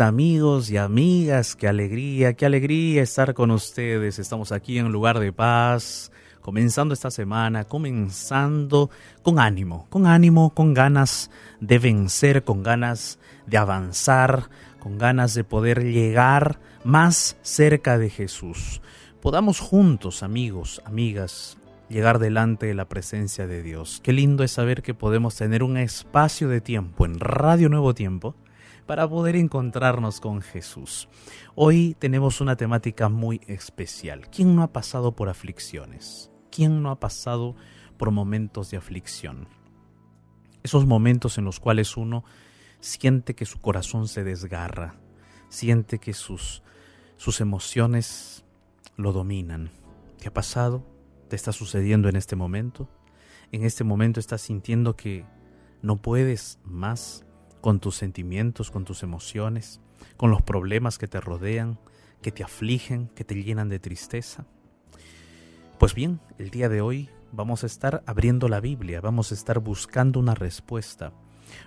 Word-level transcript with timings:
Amigos 0.00 0.70
y 0.70 0.76
amigas, 0.76 1.56
qué 1.56 1.66
alegría, 1.66 2.34
qué 2.34 2.46
alegría 2.46 3.02
estar 3.02 3.34
con 3.34 3.50
ustedes. 3.50 4.18
Estamos 4.18 4.52
aquí 4.52 4.78
en 4.78 4.92
lugar 4.92 5.18
de 5.18 5.32
paz, 5.32 6.12
comenzando 6.40 6.94
esta 6.94 7.10
semana, 7.10 7.64
comenzando 7.64 8.90
con 9.22 9.40
ánimo, 9.40 9.86
con 9.90 10.06
ánimo, 10.06 10.50
con 10.50 10.72
ganas 10.72 11.30
de 11.60 11.78
vencer, 11.78 12.44
con 12.44 12.62
ganas 12.62 13.18
de 13.46 13.58
avanzar, 13.58 14.50
con 14.78 14.98
ganas 14.98 15.34
de 15.34 15.42
poder 15.42 15.82
llegar 15.82 16.60
más 16.84 17.36
cerca 17.42 17.98
de 17.98 18.10
Jesús. 18.10 18.80
Podamos 19.20 19.58
juntos, 19.58 20.22
amigos, 20.22 20.80
amigas, 20.84 21.58
llegar 21.88 22.20
delante 22.20 22.66
de 22.66 22.74
la 22.74 22.88
presencia 22.88 23.46
de 23.46 23.62
Dios. 23.62 24.00
Qué 24.04 24.12
lindo 24.12 24.44
es 24.44 24.52
saber 24.52 24.82
que 24.82 24.94
podemos 24.94 25.34
tener 25.34 25.62
un 25.64 25.76
espacio 25.76 26.48
de 26.48 26.60
tiempo 26.60 27.04
en 27.04 27.18
Radio 27.18 27.68
Nuevo 27.68 27.94
Tiempo 27.94 28.36
para 28.88 29.06
poder 29.06 29.36
encontrarnos 29.36 30.18
con 30.18 30.40
Jesús. 30.40 31.10
Hoy 31.54 31.94
tenemos 31.98 32.40
una 32.40 32.56
temática 32.56 33.10
muy 33.10 33.42
especial. 33.46 34.30
¿Quién 34.30 34.56
no 34.56 34.62
ha 34.62 34.72
pasado 34.72 35.12
por 35.14 35.28
aflicciones? 35.28 36.30
¿Quién 36.50 36.82
no 36.82 36.90
ha 36.90 36.98
pasado 36.98 37.54
por 37.98 38.10
momentos 38.12 38.70
de 38.70 38.78
aflicción? 38.78 39.46
Esos 40.62 40.86
momentos 40.86 41.36
en 41.36 41.44
los 41.44 41.60
cuales 41.60 41.98
uno 41.98 42.24
siente 42.80 43.34
que 43.34 43.44
su 43.44 43.60
corazón 43.60 44.08
se 44.08 44.24
desgarra, 44.24 44.94
siente 45.50 45.98
que 45.98 46.14
sus, 46.14 46.62
sus 47.18 47.42
emociones 47.42 48.46
lo 48.96 49.12
dominan. 49.12 49.70
¿Qué 50.18 50.28
ha 50.28 50.32
pasado? 50.32 50.82
¿Te 51.28 51.36
está 51.36 51.52
sucediendo 51.52 52.08
en 52.08 52.16
este 52.16 52.36
momento? 52.36 52.88
En 53.52 53.64
este 53.64 53.84
momento 53.84 54.18
estás 54.18 54.40
sintiendo 54.40 54.96
que 54.96 55.26
no 55.82 56.00
puedes 56.00 56.58
más 56.64 57.26
con 57.60 57.80
tus 57.80 57.96
sentimientos, 57.96 58.70
con 58.70 58.84
tus 58.84 59.02
emociones, 59.02 59.80
con 60.16 60.30
los 60.30 60.42
problemas 60.42 60.98
que 60.98 61.08
te 61.08 61.20
rodean, 61.20 61.78
que 62.22 62.32
te 62.32 62.44
afligen, 62.44 63.08
que 63.08 63.24
te 63.24 63.34
llenan 63.42 63.68
de 63.68 63.78
tristeza? 63.78 64.46
Pues 65.78 65.94
bien, 65.94 66.20
el 66.38 66.50
día 66.50 66.68
de 66.68 66.80
hoy 66.80 67.08
vamos 67.32 67.62
a 67.62 67.66
estar 67.66 68.02
abriendo 68.06 68.48
la 68.48 68.60
Biblia, 68.60 69.00
vamos 69.00 69.30
a 69.30 69.34
estar 69.34 69.60
buscando 69.60 70.18
una 70.18 70.34
respuesta, 70.34 71.12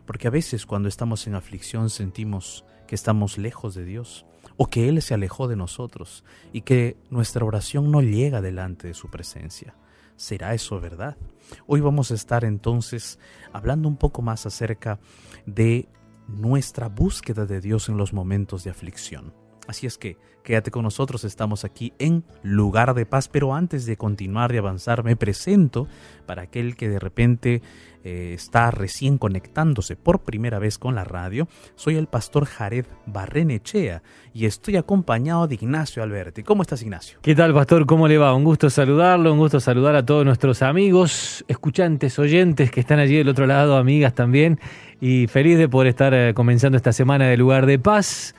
porque 0.05 0.27
a 0.27 0.31
veces 0.31 0.65
cuando 0.65 0.89
estamos 0.89 1.27
en 1.27 1.35
aflicción 1.35 1.89
sentimos 1.89 2.65
que 2.87 2.95
estamos 2.95 3.37
lejos 3.37 3.73
de 3.73 3.85
Dios 3.85 4.25
o 4.57 4.67
que 4.67 4.89
Él 4.89 5.01
se 5.01 5.13
alejó 5.13 5.47
de 5.47 5.55
nosotros 5.55 6.23
y 6.51 6.61
que 6.61 6.97
nuestra 7.09 7.45
oración 7.45 7.89
no 7.89 8.01
llega 8.01 8.41
delante 8.41 8.87
de 8.87 8.93
su 8.93 9.09
presencia. 9.09 9.75
¿Será 10.21 10.53
eso 10.53 10.79
verdad? 10.79 11.17
Hoy 11.65 11.81
vamos 11.81 12.11
a 12.11 12.13
estar 12.13 12.45
entonces 12.45 13.17
hablando 13.53 13.87
un 13.87 13.97
poco 13.97 14.21
más 14.21 14.45
acerca 14.45 14.99
de 15.47 15.89
nuestra 16.27 16.89
búsqueda 16.89 17.47
de 17.47 17.59
Dios 17.59 17.89
en 17.89 17.97
los 17.97 18.13
momentos 18.13 18.63
de 18.63 18.69
aflicción. 18.69 19.33
Así 19.71 19.87
es 19.87 19.97
que 19.97 20.17
quédate 20.43 20.69
con 20.69 20.83
nosotros, 20.83 21.23
estamos 21.23 21.63
aquí 21.63 21.93
en 21.97 22.25
lugar 22.43 22.93
de 22.93 23.05
paz, 23.05 23.29
pero 23.29 23.55
antes 23.55 23.85
de 23.85 23.95
continuar 23.95 24.53
y 24.53 24.57
avanzar 24.57 25.01
me 25.01 25.15
presento 25.15 25.87
para 26.25 26.41
aquel 26.41 26.75
que 26.75 26.89
de 26.89 26.99
repente 26.99 27.61
eh, 28.03 28.33
está 28.33 28.69
recién 28.69 29.17
conectándose 29.17 29.95
por 29.95 30.23
primera 30.23 30.59
vez 30.59 30.77
con 30.77 30.93
la 30.93 31.05
radio. 31.05 31.47
Soy 31.75 31.95
el 31.95 32.07
pastor 32.07 32.43
Jared 32.43 32.85
Barrenechea 33.05 34.03
y 34.33 34.45
estoy 34.45 34.75
acompañado 34.75 35.47
de 35.47 35.55
Ignacio 35.55 36.03
Alberti. 36.03 36.43
¿Cómo 36.43 36.63
estás 36.63 36.81
Ignacio? 36.81 37.19
¿Qué 37.21 37.33
tal 37.33 37.53
pastor? 37.53 37.85
¿Cómo 37.85 38.09
le 38.09 38.17
va? 38.17 38.35
Un 38.35 38.43
gusto 38.43 38.69
saludarlo, 38.69 39.31
un 39.31 39.39
gusto 39.39 39.61
saludar 39.61 39.95
a 39.95 40.05
todos 40.05 40.25
nuestros 40.25 40.63
amigos, 40.63 41.45
escuchantes, 41.47 42.19
oyentes 42.19 42.71
que 42.71 42.81
están 42.81 42.99
allí 42.99 43.15
del 43.15 43.29
otro 43.29 43.47
lado, 43.47 43.77
amigas 43.77 44.15
también, 44.15 44.59
y 44.99 45.27
feliz 45.27 45.57
de 45.57 45.69
poder 45.69 45.87
estar 45.87 46.13
eh, 46.13 46.33
comenzando 46.33 46.75
esta 46.75 46.91
semana 46.91 47.27
de 47.27 47.37
lugar 47.37 47.65
de 47.65 47.79
paz 47.79 48.35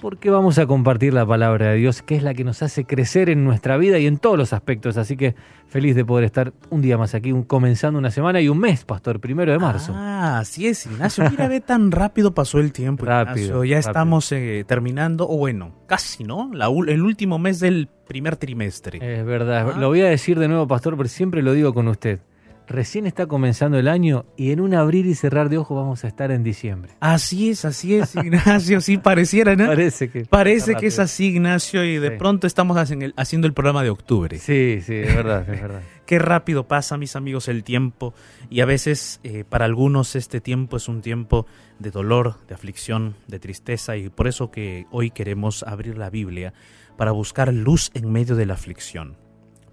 porque 0.00 0.30
vamos 0.30 0.58
a 0.58 0.66
compartir 0.66 1.12
la 1.12 1.26
palabra 1.26 1.70
de 1.70 1.76
Dios, 1.76 2.02
que 2.02 2.16
es 2.16 2.22
la 2.22 2.34
que 2.34 2.44
nos 2.44 2.62
hace 2.62 2.84
crecer 2.84 3.28
en 3.30 3.44
nuestra 3.44 3.76
vida 3.76 3.98
y 3.98 4.06
en 4.06 4.18
todos 4.18 4.38
los 4.38 4.52
aspectos. 4.52 4.96
Así 4.96 5.16
que 5.16 5.34
feliz 5.66 5.94
de 5.96 6.04
poder 6.04 6.24
estar 6.24 6.52
un 6.70 6.80
día 6.80 6.96
más 6.96 7.14
aquí, 7.14 7.34
comenzando 7.46 7.98
una 7.98 8.10
semana 8.10 8.40
y 8.40 8.48
un 8.48 8.58
mes, 8.58 8.84
Pastor, 8.84 9.20
primero 9.20 9.52
de 9.52 9.58
marzo. 9.58 9.92
Ah, 9.94 10.38
así 10.38 10.66
es, 10.66 10.86
Ignacio. 10.86 11.28
Mira, 11.30 11.48
ve 11.48 11.60
tan 11.60 11.90
rápido 11.90 12.32
pasó 12.32 12.58
el 12.58 12.72
tiempo. 12.72 13.04
Rápido. 13.04 13.64
Ya 13.64 13.78
estamos 13.78 14.30
eh, 14.32 14.64
terminando, 14.66 15.28
o 15.28 15.36
bueno, 15.36 15.74
casi, 15.86 16.24
¿no? 16.24 16.50
La, 16.52 16.66
el 16.66 17.02
último 17.02 17.38
mes 17.38 17.60
del 17.60 17.88
primer 18.06 18.36
trimestre. 18.36 18.98
Es 19.02 19.24
verdad. 19.24 19.72
Ah. 19.74 19.78
Lo 19.78 19.88
voy 19.88 20.00
a 20.02 20.08
decir 20.08 20.38
de 20.38 20.48
nuevo, 20.48 20.66
Pastor, 20.66 20.96
pero 20.96 21.08
siempre 21.08 21.42
lo 21.42 21.52
digo 21.52 21.74
con 21.74 21.88
usted 21.88 22.20
recién 22.68 23.06
está 23.06 23.26
comenzando 23.26 23.78
el 23.78 23.88
año 23.88 24.26
y 24.36 24.52
en 24.52 24.60
un 24.60 24.74
abrir 24.74 25.06
y 25.06 25.14
cerrar 25.14 25.48
de 25.48 25.58
ojos 25.58 25.76
vamos 25.76 26.04
a 26.04 26.08
estar 26.08 26.30
en 26.30 26.44
diciembre. 26.44 26.92
Así 27.00 27.50
es, 27.50 27.64
así 27.64 27.94
es, 27.96 28.14
Ignacio, 28.14 28.80
sí 28.80 28.98
pareciera, 28.98 29.56
¿no? 29.56 29.66
Parece 29.66 30.10
que 30.10 30.24
Parece 30.26 30.74
que 30.74 30.86
es 30.86 30.98
así, 30.98 31.26
Ignacio, 31.26 31.84
y 31.84 31.98
de 31.98 32.12
pronto 32.12 32.46
estamos 32.46 32.76
haciendo 32.76 33.46
el 33.46 33.52
programa 33.52 33.82
de 33.82 33.90
octubre. 33.90 34.38
Sí, 34.38 34.80
sí, 34.82 34.94
es 34.94 35.14
verdad, 35.14 35.48
es 35.48 35.60
verdad. 35.60 35.82
Qué 36.06 36.18
rápido 36.18 36.66
pasa, 36.66 36.96
mis 36.96 37.16
amigos, 37.16 37.48
el 37.48 37.64
tiempo 37.64 38.14
y 38.48 38.60
a 38.60 38.64
veces 38.64 39.20
eh, 39.24 39.44
para 39.46 39.66
algunos 39.66 40.16
este 40.16 40.40
tiempo 40.40 40.78
es 40.78 40.88
un 40.88 41.02
tiempo 41.02 41.46
de 41.78 41.90
dolor, 41.90 42.36
de 42.48 42.54
aflicción, 42.54 43.14
de 43.26 43.38
tristeza 43.38 43.96
y 43.96 44.08
por 44.08 44.26
eso 44.26 44.50
que 44.50 44.86
hoy 44.90 45.10
queremos 45.10 45.62
abrir 45.62 45.98
la 45.98 46.08
Biblia 46.08 46.54
para 46.96 47.12
buscar 47.12 47.52
luz 47.52 47.90
en 47.94 48.10
medio 48.10 48.36
de 48.36 48.46
la 48.46 48.54
aflicción. 48.54 49.16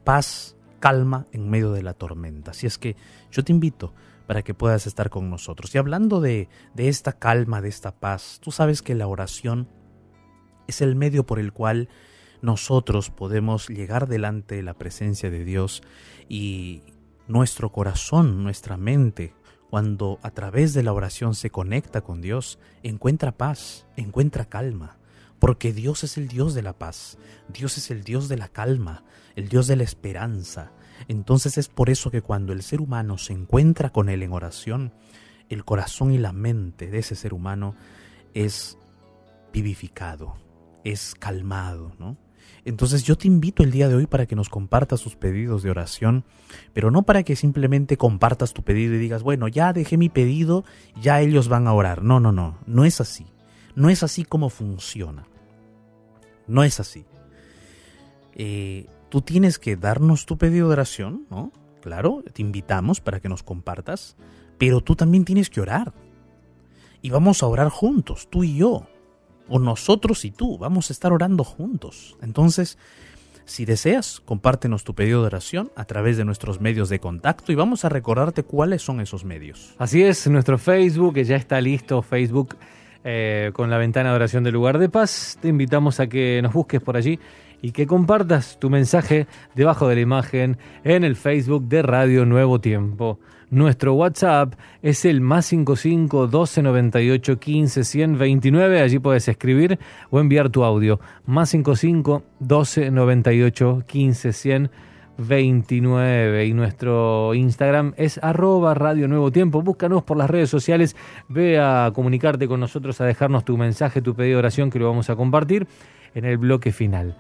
Paz, 0.04 0.55
calma 0.86 1.26
en 1.32 1.50
medio 1.50 1.72
de 1.72 1.82
la 1.82 1.96
tormenta. 1.96 2.52
Así 2.52 2.68
es 2.68 2.78
que 2.78 2.96
yo 3.32 3.44
te 3.44 3.52
invito 3.52 3.96
para 4.28 4.44
que 4.44 4.54
puedas 4.54 4.86
estar 4.86 5.10
con 5.10 5.32
nosotros. 5.32 5.74
Y 5.74 5.80
hablando 5.80 6.22
de, 6.22 6.48
de 6.76 6.90
esta 6.90 7.14
calma, 7.14 7.60
de 7.60 7.70
esta 7.70 7.92
paz, 7.96 8.38
tú 8.40 8.52
sabes 8.52 8.84
que 8.84 8.94
la 8.94 9.08
oración 9.08 9.68
es 10.68 10.82
el 10.82 10.96
medio 10.96 11.26
por 11.26 11.40
el 11.40 11.54
cual 11.54 11.90
nosotros 12.44 13.10
podemos 13.10 13.68
llegar 13.68 14.08
delante 14.08 14.58
de 14.58 14.62
la 14.62 14.76
presencia 14.76 15.32
de 15.32 15.44
Dios 15.44 15.82
y 16.30 16.84
nuestro 17.28 17.72
corazón, 17.72 18.44
nuestra 18.44 18.78
mente, 18.78 19.34
cuando 19.72 20.20
a 20.22 20.30
través 20.30 20.76
de 20.76 20.84
la 20.84 20.94
oración 20.94 21.34
se 21.34 21.50
conecta 21.50 22.02
con 22.02 22.22
Dios, 22.22 22.60
encuentra 22.84 23.32
paz, 23.32 23.88
encuentra 23.96 24.46
calma, 24.46 25.00
porque 25.46 25.74
Dios 25.74 26.04
es 26.04 26.18
el 26.18 26.28
Dios 26.28 26.56
de 26.56 26.64
la 26.64 26.74
paz, 26.74 27.20
Dios 27.50 27.78
es 27.78 27.92
el 27.92 28.04
Dios 28.04 28.30
de 28.30 28.36
la 28.36 28.48
calma, 28.48 29.04
el 29.36 29.48
Dios 29.48 29.68
de 29.68 29.76
la 29.76 29.84
esperanza. 29.84 30.72
Entonces 31.08 31.60
es 31.60 31.68
por 31.68 31.92
eso 31.92 32.10
que 32.10 32.24
cuando 32.24 32.52
el 32.52 32.64
ser 32.64 32.82
humano 32.82 33.20
se 33.20 33.34
encuentra 33.34 33.92
con 33.92 34.10
Él 34.10 34.24
en 34.24 34.34
oración, 34.34 34.92
el 35.50 35.64
corazón 35.64 36.12
y 36.12 36.18
la 36.18 36.32
mente 36.32 36.88
de 36.88 36.98
ese 36.98 37.14
ser 37.14 37.32
humano 37.32 37.76
es 38.34 38.80
vivificado, 39.54 40.34
es 40.84 41.14
calmado, 41.14 41.94
¿no? 42.00 42.18
Entonces 42.64 43.04
yo 43.04 43.16
te 43.16 43.28
invito 43.28 43.62
el 43.62 43.70
día 43.70 43.88
de 43.88 43.94
hoy 43.94 44.08
para 44.08 44.26
que 44.26 44.36
nos 44.36 44.50
compartas 44.50 45.04
tus 45.04 45.16
pedidos 45.16 45.62
de 45.62 45.70
oración, 45.70 46.24
pero 46.74 46.90
no 46.90 47.04
para 47.04 47.22
que 47.22 47.36
simplemente 47.36 47.98
compartas 47.98 48.52
tu 48.56 48.64
pedido 48.64 48.96
y 48.96 48.98
digas, 48.98 49.22
bueno, 49.22 49.48
ya 49.48 49.74
dejé 49.74 49.96
mi 49.98 50.10
pedido, 50.10 50.66
ya 51.00 51.22
ellos 51.22 51.50
van 51.50 51.68
a 51.68 51.74
orar. 51.74 52.02
No, 52.02 52.20
no, 52.20 52.32
no, 52.32 52.58
no 52.66 52.84
es 52.84 53.00
así. 53.00 53.28
No 53.76 53.92
es 53.92 54.02
así 54.02 54.24
como 54.24 54.50
funciona. 54.50 55.28
No 56.48 56.64
es 56.64 56.80
así. 56.80 57.06
Eh, 58.36 58.88
tú 59.10 59.22
tienes 59.22 59.60
que 59.60 59.76
darnos 59.76 60.26
tu 60.26 60.38
pedido 60.38 60.68
de 60.68 60.74
oración, 60.74 61.26
¿no? 61.30 61.52
Claro, 61.82 62.24
te 62.34 62.42
invitamos 62.42 63.00
para 63.00 63.20
que 63.20 63.30
nos 63.30 63.44
compartas, 63.44 64.16
pero 64.58 64.82
tú 64.82 64.96
también 64.96 65.26
tienes 65.26 65.50
que 65.50 65.62
orar. 65.62 65.94
Y 67.02 67.12
vamos 67.12 67.44
a 67.44 67.48
orar 67.48 67.70
juntos, 67.70 68.28
tú 68.30 68.44
y 68.44 68.58
yo, 68.58 68.88
o 69.48 69.60
nosotros 69.60 70.26
y 70.26 70.32
tú, 70.32 70.58
vamos 70.58 70.90
a 70.90 70.94
estar 70.94 71.14
orando 71.14 71.44
juntos. 71.44 72.18
Entonces, 72.22 72.80
si 73.46 73.66
deseas, 73.66 74.22
compártenos 74.26 74.84
tu 74.84 74.96
pedido 74.96 75.22
de 75.22 75.28
oración 75.28 75.72
a 75.76 75.86
través 75.86 76.18
de 76.18 76.26
nuestros 76.26 76.60
medios 76.60 76.90
de 76.90 77.00
contacto 77.00 77.52
y 77.52 77.56
vamos 77.56 77.86
a 77.86 77.90
recordarte 77.90 78.44
cuáles 78.44 78.82
son 78.82 79.00
esos 79.02 79.24
medios. 79.24 79.76
Así 79.78 80.02
es, 80.02 80.28
nuestro 80.28 80.58
Facebook, 80.58 81.20
ya 81.20 81.36
está 81.36 81.62
listo, 81.62 82.02
Facebook 82.02 82.58
eh, 83.08 83.52
con 83.54 83.70
la 83.70 83.78
ventana 83.78 84.10
de 84.10 84.16
oración 84.16 84.44
del 84.44 84.56
lugar 84.56 84.80
de 84.80 84.90
paz. 84.90 85.38
Te 85.40 85.50
invitamos 85.50 86.00
a 86.00 86.08
que 86.08 86.42
nos 86.42 86.54
busques 86.54 86.82
por 86.82 86.98
allí 86.98 87.20
y 87.62 87.72
que 87.72 87.86
compartas 87.86 88.58
tu 88.60 88.72
mensaje 88.72 89.28
debajo 89.54 89.88
de 89.88 89.96
la 89.96 90.02
imagen 90.02 90.58
en 90.84 91.04
el 91.04 91.16
Facebook 91.16 91.68
de 91.68 91.84
Radio 91.84 92.26
Nuevo 92.26 92.60
Tiempo. 92.60 93.20
Nuestro 93.52 93.94
WhatsApp 93.94 94.56
es 94.82 95.06
el 95.06 95.22
más 95.22 95.46
55 95.46 96.26
12 96.26 96.64
98 96.64 97.40
15 97.40 97.84
129. 97.84 98.82
Allí 98.82 98.98
puedes 98.98 99.28
escribir 99.28 99.78
o 100.10 100.20
enviar 100.20 100.50
tu 100.50 100.64
audio. 100.64 101.00
Más 101.28 101.50
55 101.50 102.24
12 102.40 102.90
98 102.90 103.84
15 103.86 104.34
129. 104.34 104.95
Y 105.18 106.54
nuestro 106.54 107.34
Instagram 107.34 107.94
es 107.96 108.20
arroba 108.22 108.74
Radio 108.74 109.08
Nuevo 109.08 109.32
Tiempo. 109.32 109.62
Búscanos 109.62 110.04
por 110.04 110.18
las 110.18 110.30
redes 110.30 110.50
sociales. 110.50 110.96
Ve 111.30 111.58
a 111.58 111.92
comunicarte 111.96 112.48
con 112.48 112.60
nosotros, 112.60 113.00
a 113.00 113.06
dejarnos 113.06 113.46
tu 113.46 113.58
mensaje, 113.58 114.02
tu 114.02 114.14
pedido 114.14 114.36
de 114.36 114.40
oración 114.40 114.70
que 114.70 114.78
lo 114.78 114.88
vamos 114.88 115.10
a 115.10 115.16
compartir 115.16 115.68
en 116.16 116.26
el 116.26 116.38
bloque 116.38 116.72
final. 116.74 117.16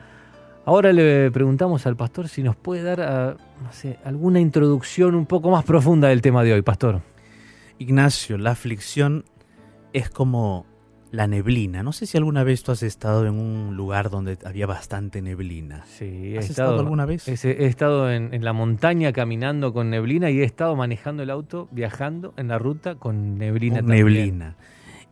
Ahora 0.65 0.91
le 0.91 1.31
preguntamos 1.31 1.85
al 1.85 1.95
pastor 1.95 2.27
si 2.27 2.43
nos 2.43 2.55
puede 2.55 2.83
dar 2.83 3.01
ah, 3.01 3.37
alguna 4.03 4.39
introducción 4.39 5.15
un 5.15 5.25
poco 5.25 5.49
más 5.49 5.63
profunda 5.63 6.09
del 6.09 6.21
tema 6.21 6.43
de 6.43 6.53
hoy, 6.53 6.63
pastor. 6.63 7.01
Ignacio, 7.77 8.37
la 8.37 8.51
aflicción 8.51 9.23
es 9.93 10.09
como 10.09 10.65
la 11.15 11.27
neblina. 11.27 11.81
No 11.83 11.91
sé 11.91 12.05
si 12.05 12.17
alguna 12.17 12.43
vez 12.43 12.63
tú 12.63 12.71
has 12.71 12.83
estado 12.83 13.25
en 13.25 13.33
un 13.35 13.75
lugar 13.75 14.09
donde 14.09 14.37
había 14.45 14.67
bastante 14.67 15.21
neblina. 15.21 15.85
Sí, 15.87 16.33
he 16.33 16.37
¿Has 16.37 16.49
estado, 16.49 16.69
estado 16.71 16.79
alguna 16.81 17.05
vez? 17.05 17.27
He, 17.27 17.49
he 17.51 17.65
estado 17.67 18.11
en, 18.11 18.33
en 18.33 18.43
la 18.43 18.53
montaña 18.53 19.11
caminando 19.13 19.73
con 19.73 19.89
neblina 19.89 20.29
y 20.29 20.39
he 20.39 20.43
estado 20.43 20.75
manejando 20.75 21.23
el 21.23 21.29
auto, 21.29 21.67
viajando 21.71 22.33
en 22.37 22.49
la 22.49 22.59
ruta 22.59 22.95
con 22.95 23.37
neblina 23.37 23.77
Con 23.77 23.87
también. 23.87 24.05
neblina. 24.05 24.55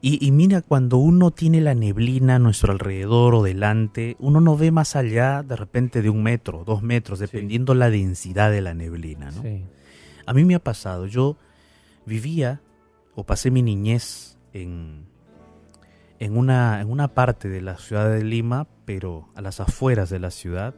Y, 0.01 0.25
y 0.25 0.31
mira, 0.31 0.61
cuando 0.61 0.97
uno 0.97 1.31
tiene 1.31 1.61
la 1.61 1.75
neblina 1.75 2.35
a 2.35 2.39
nuestro 2.39 2.73
alrededor 2.73 3.35
o 3.35 3.41
delante, 3.43 4.17
uno 4.19 4.41
no 4.41 4.57
ve 4.57 4.69
más 4.69 4.97
allá 4.97 5.43
de 5.43 5.55
repente 5.55 6.01
de 6.01 6.09
un 6.09 6.21
metro, 6.23 6.63
dos 6.65 6.81
metros, 6.83 7.19
dependiendo 7.19 7.73
la 7.73 7.89
densidad 7.89 8.51
de 8.51 8.59
la 8.59 8.73
neblina. 8.73 9.31
¿no? 9.31 9.41
Sí. 9.41 9.63
A 10.25 10.33
mí 10.33 10.43
me 10.43 10.55
ha 10.55 10.59
pasado, 10.59 11.05
yo 11.07 11.37
vivía 12.05 12.59
o 13.15 13.23
pasé 13.25 13.49
mi 13.49 13.61
niñez 13.61 14.37
en, 14.51 15.05
en, 16.23 16.37
una, 16.37 16.79
en 16.79 16.89
una 16.89 17.09
parte 17.09 17.49
de 17.49 17.61
la 17.61 17.77
ciudad 17.77 18.09
de 18.09 18.23
Lima, 18.23 18.65
pero 18.85 19.27
a 19.35 19.41
las 19.41 19.59
afueras 19.59 20.09
de 20.09 20.19
la 20.19 20.31
ciudad, 20.31 20.73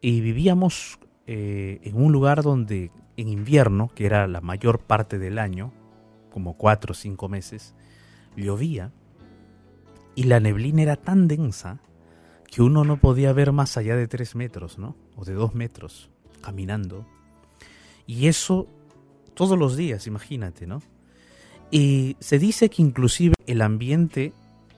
y 0.00 0.20
vivíamos 0.20 1.00
eh, 1.26 1.80
en 1.82 1.96
un 1.96 2.12
lugar 2.12 2.44
donde 2.44 2.92
en 3.16 3.28
invierno, 3.28 3.90
que 3.96 4.06
era 4.06 4.28
la 4.28 4.40
mayor 4.40 4.78
parte 4.78 5.18
del 5.18 5.40
año, 5.40 5.72
como 6.30 6.56
cuatro 6.56 6.92
o 6.92 6.94
cinco 6.94 7.28
meses, 7.28 7.74
llovía 8.36 8.92
y 10.14 10.24
la 10.24 10.38
neblina 10.38 10.82
era 10.82 10.96
tan 10.96 11.26
densa 11.26 11.80
que 12.48 12.62
uno 12.62 12.84
no 12.84 12.98
podía 12.98 13.32
ver 13.32 13.50
más 13.50 13.76
allá 13.76 13.96
de 13.96 14.06
tres 14.06 14.36
metros, 14.36 14.78
¿no? 14.78 14.94
O 15.16 15.24
de 15.24 15.34
dos 15.34 15.54
metros, 15.54 16.10
caminando. 16.42 17.06
Y 18.06 18.28
eso 18.28 18.68
todos 19.34 19.58
los 19.58 19.76
días, 19.76 20.06
imagínate, 20.06 20.68
¿no? 20.68 20.80
Y 21.72 22.16
se 22.20 22.38
dice 22.38 22.68
que 22.68 22.82
inclusive 22.82 23.34
el 23.46 23.62
ambiente 23.62 24.32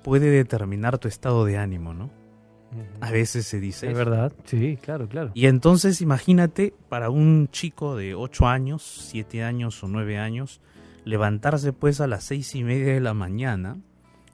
puede 0.04 0.30
determinar 0.30 0.98
tu 0.98 1.08
estado 1.08 1.44
de 1.44 1.58
ánimo, 1.58 1.92
¿no? 1.92 2.10
A 3.00 3.10
veces 3.10 3.46
se 3.46 3.60
dice. 3.60 3.86
Es 3.86 3.92
eso. 3.92 3.98
verdad, 3.98 4.32
sí, 4.44 4.78
claro, 4.80 5.08
claro. 5.08 5.30
Y 5.34 5.46
entonces 5.46 6.00
imagínate 6.00 6.72
para 6.88 7.10
un 7.10 7.48
chico 7.50 7.96
de 7.96 8.14
8 8.14 8.46
años, 8.46 9.08
7 9.10 9.42
años 9.42 9.82
o 9.82 9.88
9 9.88 10.18
años, 10.18 10.60
levantarse 11.04 11.72
pues 11.72 12.00
a 12.00 12.06
las 12.06 12.24
seis 12.24 12.54
y 12.54 12.64
media 12.64 12.94
de 12.94 13.00
la 13.00 13.14
mañana 13.14 13.76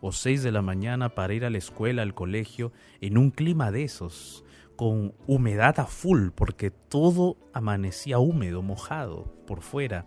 o 0.01 0.13
6 0.13 0.43
de 0.43 0.53
la 0.53 0.63
mañana 0.63 1.11
para 1.11 1.35
ir 1.35 1.45
a 1.45 1.51
la 1.51 1.59
escuela, 1.59 2.03
al 2.03 2.15
colegio, 2.15 2.73
en 3.01 3.19
un 3.19 3.31
clima 3.31 3.71
de 3.71 3.85
esos, 3.85 4.45
con 4.77 5.15
humedad 5.27 5.79
a 5.81 5.87
full, 5.87 6.29
porque 6.35 6.71
todo 6.71 7.37
amanecía 7.53 8.19
húmedo, 8.19 8.63
mojado 8.63 9.35
por 9.47 9.61
fuera, 9.61 10.07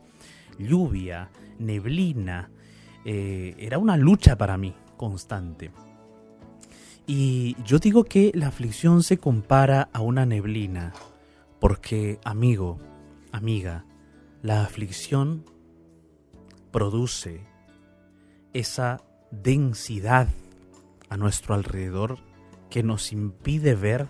lluvia, 0.57 1.29
neblina, 1.59 2.49
eh, 3.05 3.55
era 3.57 3.77
una 3.77 3.97
lucha 3.97 4.37
para 4.37 4.57
mí 4.57 4.75
constante. 4.97 5.71
Y 7.05 7.57
yo 7.65 7.79
digo 7.79 8.05
que 8.05 8.31
la 8.33 8.47
aflicción 8.47 9.03
se 9.03 9.17
compara 9.17 9.89
a 9.91 10.01
una 10.01 10.25
neblina, 10.25 10.93
porque, 11.59 12.19
amigo, 12.23 12.79
amiga, 13.31 13.85
la 14.41 14.63
aflicción 14.63 15.45
produce 16.71 17.41
esa 18.53 19.01
densidad 19.31 20.29
a 21.09 21.17
nuestro 21.17 21.55
alrededor 21.55 22.19
que 22.69 22.83
nos 22.83 23.11
impide 23.11 23.75
ver 23.75 24.07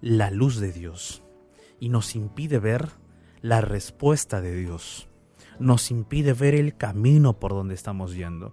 la 0.00 0.30
luz 0.30 0.60
de 0.60 0.72
Dios 0.72 1.22
y 1.80 1.88
nos 1.88 2.14
impide 2.14 2.58
ver 2.58 2.90
la 3.40 3.60
respuesta 3.60 4.40
de 4.40 4.54
Dios, 4.54 5.08
nos 5.62 5.90
impide 5.90 6.32
ver 6.32 6.54
el 6.54 6.76
camino 6.76 7.32
por 7.34 7.52
donde 7.52 7.74
estamos 7.74 8.14
yendo. 8.14 8.52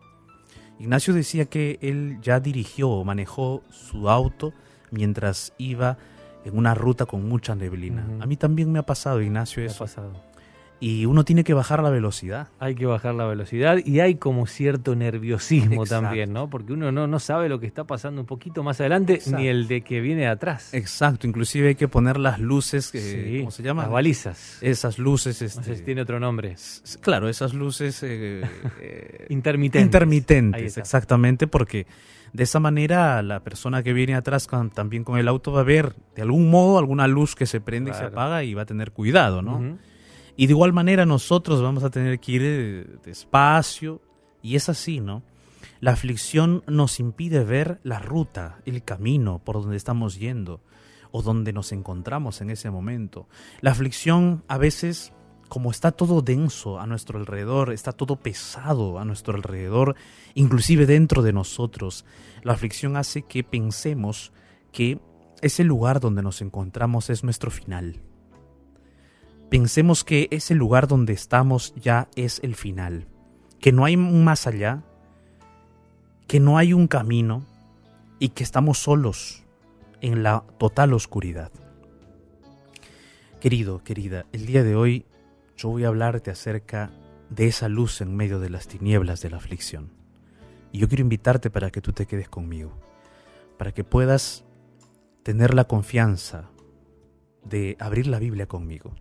Ignacio 0.80 1.14
decía 1.14 1.46
que 1.46 1.78
él 1.82 2.20
ya 2.22 2.40
dirigió 2.40 2.90
o 2.90 3.04
manejó 3.04 3.64
su 3.70 4.10
auto 4.10 4.54
mientras 4.92 5.54
iba 5.58 5.98
en 6.46 6.58
una 6.58 6.74
ruta 6.74 7.06
con 7.06 7.28
mucha 7.28 7.54
neblina. 7.56 8.08
A 8.22 8.26
mí 8.26 8.38
también 8.38 8.72
me 8.72 8.80
ha 8.80 8.86
pasado, 8.86 9.22
Ignacio, 9.22 9.62
Me 9.62 9.68
ha 9.68 9.72
eso. 9.72 9.80
pasado. 9.84 10.14
Y 10.82 11.06
uno 11.06 11.26
tiene 11.26 11.44
que 11.44 11.54
bajar 11.54 11.84
la 11.84 11.90
velocidad. 11.90 12.48
Hay 12.60 12.74
que 12.74 12.86
bajar 12.86 13.14
la 13.14 13.26
velocidad 13.26 13.80
y 13.86 14.00
hay 14.00 14.16
como 14.16 14.48
cierto 14.48 14.96
nerviosismo 14.96 15.84
Exacto. 15.84 16.06
también, 16.06 16.32
¿no? 16.32 16.50
Porque 16.50 16.72
uno 16.72 16.90
no, 16.92 17.06
no 17.06 17.20
sabe 17.20 17.50
lo 17.50 17.60
que 17.60 17.68
está 17.68 17.84
pasando 17.84 18.22
un 18.22 18.28
poquito 18.28 18.64
más 18.64 18.80
adelante, 18.80 19.16
Exacto. 19.16 19.40
ni 19.40 19.48
el 19.50 19.68
de 19.68 19.82
que 19.82 20.00
viene 20.00 20.28
atrás. 20.28 20.74
Exacto, 20.74 21.28
inclusive 21.28 21.68
hay 21.70 21.76
que 21.76 21.90
poner 21.90 22.18
las 22.18 22.40
luces, 22.40 22.96
eh, 22.96 23.26
Sí, 23.34 23.40
¿cómo 23.40 23.52
se 23.52 23.62
llama? 23.64 23.82
Las 23.84 23.92
balizas. 23.92 24.58
Esas 24.62 25.00
luces, 25.00 25.42
No 25.42 25.48
este, 25.48 25.64
sé 25.64 25.76
si 25.76 25.84
tiene 25.84 26.02
otro 26.02 26.18
nombre. 26.20 26.56
claro, 27.02 27.28
esas 27.28 27.54
luces 27.54 28.02
eh, 28.04 28.42
eh, 28.82 29.26
Intermitentes. 29.30 29.86
Intermitentes, 29.86 30.78
exactamente, 30.78 31.48
porque 31.48 31.88
de 32.32 32.44
esa 32.44 32.62
manera 32.62 33.22
la 33.22 33.42
persona 33.44 33.84
que 33.84 33.92
viene 33.92 34.16
atrás 34.16 34.48
con- 34.48 34.70
también 34.70 35.04
con 35.04 35.20
el 35.20 35.28
auto 35.28 35.52
va 35.52 35.60
a 35.60 35.64
ver 35.64 35.94
de 36.16 36.22
algún 36.22 36.50
modo 36.50 36.78
alguna 36.80 37.08
luz 37.08 37.36
que 37.36 37.46
se 37.46 37.60
prende 37.60 37.92
y 37.92 37.94
se 37.96 38.04
apaga 38.06 38.46
y 38.46 38.54
va 38.54 38.62
a 38.62 38.66
tener 38.66 38.92
cuidado, 38.92 39.42
¿no? 39.42 39.78
Y 40.40 40.48
de 40.48 40.54
igual 40.54 40.72
manera 40.72 41.06
nosotros 41.06 41.62
vamos 41.62 41.84
a 41.84 41.90
tener 41.90 42.18
que 42.22 42.32
ir 42.32 43.02
despacio 43.04 44.02
y 44.42 44.56
es 44.56 44.70
así, 44.70 45.02
¿no? 45.02 45.22
La 45.82 45.92
aflicción 45.92 46.64
nos 46.66 47.02
impide 47.02 47.44
ver 47.44 47.82
la 47.84 48.00
ruta, 48.00 48.62
el 48.66 48.82
camino 48.86 49.42
por 49.44 49.62
donde 49.62 49.76
estamos 49.76 50.18
yendo 50.18 50.62
o 51.12 51.24
donde 51.24 51.52
nos 51.52 51.74
encontramos 51.74 52.40
en 52.40 52.52
ese 52.52 52.70
momento. 52.70 53.28
La 53.60 53.72
aflicción 53.72 54.46
a 54.48 54.58
veces, 54.58 55.12
como 55.50 55.72
está 55.72 55.92
todo 55.92 56.22
denso 56.22 56.80
a 56.80 56.88
nuestro 56.88 57.20
alrededor, 57.20 57.74
está 57.74 57.92
todo 57.92 58.16
pesado 58.16 58.98
a 58.98 59.04
nuestro 59.04 59.36
alrededor, 59.36 59.98
inclusive 60.36 60.86
dentro 60.86 61.22
de 61.22 61.34
nosotros, 61.34 62.06
la 62.44 62.54
aflicción 62.54 62.96
hace 62.96 63.24
que 63.24 63.44
pensemos 63.44 64.32
que 64.72 65.02
ese 65.42 65.66
lugar 65.66 66.00
donde 66.00 66.22
nos 66.22 66.42
encontramos 66.42 67.10
es 67.10 67.26
nuestro 67.26 67.52
final. 67.52 68.00
Pensemos 69.50 70.04
que 70.04 70.28
ese 70.30 70.54
lugar 70.54 70.88
donde 70.88 71.14
estamos 71.14 71.74
ya 71.76 72.08
es 72.16 72.40
el 72.44 72.54
final, 72.54 73.08
que 73.60 73.72
no 73.72 73.84
hay 73.84 73.96
un 73.96 74.24
más 74.24 74.46
allá, 74.46 74.84
que 76.28 76.40
no 76.40 76.60
hay 76.60 76.74
un 76.74 76.88
camino 76.88 77.44
y 78.20 78.30
que 78.30 78.44
estamos 78.44 78.78
solos 78.78 79.44
en 80.02 80.22
la 80.22 80.44
total 80.60 80.94
oscuridad. 80.94 81.52
Querido, 83.40 83.84
querida, 83.84 84.28
el 84.34 84.46
día 84.46 84.64
de 84.64 84.76
hoy 84.76 85.08
yo 85.58 85.70
voy 85.70 85.84
a 85.84 85.88
hablarte 85.88 86.30
acerca 86.30 86.92
de 87.32 87.48
esa 87.48 87.70
luz 87.70 88.02
en 88.02 88.16
medio 88.16 88.40
de 88.40 88.52
las 88.52 88.68
tinieblas 88.68 89.22
de 89.22 89.32
la 89.32 89.38
aflicción. 89.38 89.90
Y 90.72 90.78
yo 90.78 90.88
quiero 90.88 91.02
invitarte 91.02 91.50
para 91.50 91.72
que 91.72 91.82
tú 91.82 91.92
te 91.92 92.06
quedes 92.06 92.30
conmigo, 92.30 92.78
para 93.58 93.72
que 93.72 93.84
puedas 93.84 94.46
tener 95.24 95.56
la 95.56 95.64
confianza 95.64 96.52
de 97.44 97.78
abrir 97.80 98.06
la 98.06 98.20
Biblia 98.20 98.46
conmigo. 98.46 98.94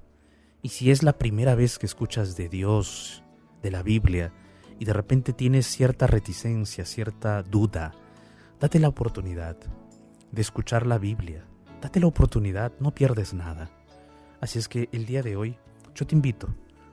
Y 0.62 0.70
si 0.70 0.90
es 0.90 1.02
la 1.02 1.18
primera 1.18 1.54
vez 1.54 1.78
que 1.78 1.86
escuchas 1.86 2.36
de 2.36 2.48
Dios, 2.48 3.22
de 3.62 3.70
la 3.70 3.82
Biblia, 3.82 4.32
y 4.78 4.84
de 4.84 4.92
repente 4.92 5.32
tienes 5.32 5.66
cierta 5.66 6.06
reticencia, 6.06 6.84
cierta 6.84 7.42
duda, 7.42 7.92
date 8.60 8.78
la 8.78 8.88
oportunidad 8.88 9.56
de 10.32 10.42
escuchar 10.42 10.86
la 10.86 10.98
Biblia. 10.98 11.44
Date 11.80 12.00
la 12.00 12.06
oportunidad, 12.06 12.72
no 12.80 12.92
pierdes 12.92 13.34
nada. 13.34 13.70
Así 14.40 14.58
es 14.58 14.68
que 14.68 14.88
el 14.92 15.06
día 15.06 15.22
de 15.22 15.36
hoy 15.36 15.58
yo 15.94 16.06
te 16.06 16.14
invito 16.14 16.48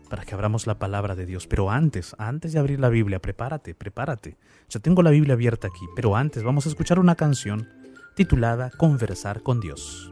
para 0.10 0.24
que 0.24 0.34
abramos 0.34 0.68
la 0.68 0.78
palabra 0.78 1.16
de 1.16 1.26
Dios. 1.26 1.48
Pero 1.48 1.72
antes, 1.72 2.16
antes 2.20 2.54
de 2.54 2.60
abrir 2.60 2.80
la 2.80 2.90
Biblia, 2.90 3.20
prepárate, 3.20 3.74
prepárate. 3.74 4.38
Ya 4.70 4.80
tengo 4.80 5.02
la 5.02 5.10
Biblia 5.10 5.34
abierta 5.34 5.68
aquí, 5.68 5.86
pero 5.96 6.16
antes 6.16 6.44
vamos 6.44 6.66
a 6.66 6.70
escuchar 6.70 7.00
una 7.00 7.16
canción 7.16 7.70
titulada 8.16 8.72
Conversar 8.78 9.42
con 9.42 9.60
Dios. 9.60 10.12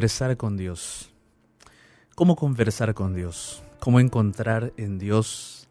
Conversar 0.00 0.38
con 0.38 0.56
Dios. 0.56 1.10
¿Cómo 2.14 2.34
conversar 2.34 2.94
con 2.94 3.14
Dios? 3.14 3.62
¿Cómo 3.80 4.00
encontrar 4.00 4.72
en 4.78 4.98
Dios 4.98 5.68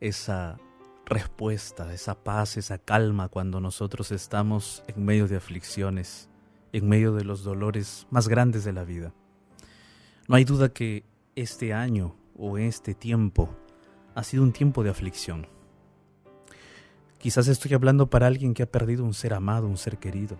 esa 0.00 0.58
respuesta, 1.06 1.94
esa 1.94 2.16
paz, 2.16 2.56
esa 2.56 2.78
calma 2.78 3.28
cuando 3.28 3.60
nosotros 3.60 4.10
estamos 4.10 4.82
en 4.88 5.04
medio 5.04 5.28
de 5.28 5.36
aflicciones, 5.36 6.28
en 6.72 6.88
medio 6.88 7.12
de 7.14 7.22
los 7.22 7.44
dolores 7.44 8.08
más 8.10 8.26
grandes 8.26 8.64
de 8.64 8.72
la 8.72 8.82
vida? 8.82 9.14
No 10.26 10.34
hay 10.34 10.42
duda 10.42 10.70
que 10.70 11.04
este 11.36 11.72
año 11.72 12.16
o 12.36 12.58
este 12.58 12.96
tiempo 12.96 13.48
ha 14.16 14.24
sido 14.24 14.42
un 14.42 14.52
tiempo 14.52 14.82
de 14.82 14.90
aflicción. 14.90 15.46
Quizás 17.18 17.46
estoy 17.46 17.74
hablando 17.74 18.10
para 18.10 18.26
alguien 18.26 18.54
que 18.54 18.64
ha 18.64 18.72
perdido 18.72 19.04
un 19.04 19.14
ser 19.14 19.34
amado, 19.34 19.68
un 19.68 19.78
ser 19.78 19.98
querido 19.98 20.36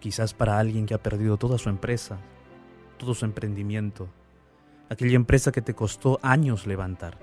quizás 0.00 0.34
para 0.34 0.58
alguien 0.58 0.86
que 0.86 0.94
ha 0.94 1.02
perdido 1.02 1.36
toda 1.36 1.58
su 1.58 1.68
empresa, 1.68 2.18
todo 2.98 3.14
su 3.14 3.24
emprendimiento, 3.24 4.08
aquella 4.88 5.14
empresa 5.14 5.52
que 5.52 5.62
te 5.62 5.74
costó 5.74 6.18
años 6.22 6.66
levantar, 6.66 7.18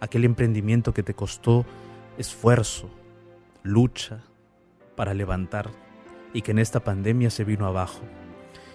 aquel 0.00 0.24
emprendimiento 0.24 0.92
que 0.92 1.02
te 1.02 1.14
costó 1.14 1.64
esfuerzo, 2.18 2.90
lucha 3.62 4.24
para 4.96 5.14
levantar 5.14 5.70
y 6.34 6.42
que 6.42 6.50
en 6.50 6.58
esta 6.58 6.80
pandemia 6.80 7.30
se 7.30 7.44
vino 7.44 7.66
abajo. 7.66 8.00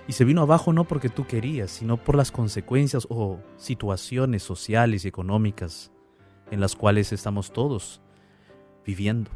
Y 0.08 0.14
se 0.14 0.24
vino 0.24 0.42
abajo 0.42 0.72
no 0.72 0.86
porque 0.86 1.10
tú 1.10 1.28
querías, 1.28 1.70
sino 1.70 1.98
por 1.98 2.16
las 2.16 2.32
consecuencias 2.32 3.06
o 3.10 3.40
situaciones 3.58 4.42
sociales 4.42 5.04
y 5.04 5.10
económicas 5.10 5.92
en 6.50 6.62
las 6.62 6.76
cuales 6.78 7.12
estamos 7.12 7.52
todos 7.52 8.00
viviendo. 8.86 9.30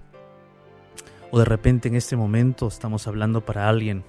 O 1.32 1.40
de 1.40 1.46
repente 1.46 1.88
en 1.88 1.96
este 1.96 2.18
momento 2.18 2.68
estamos 2.68 3.08
hablando 3.08 3.46
para 3.46 3.70
alguien 3.70 4.04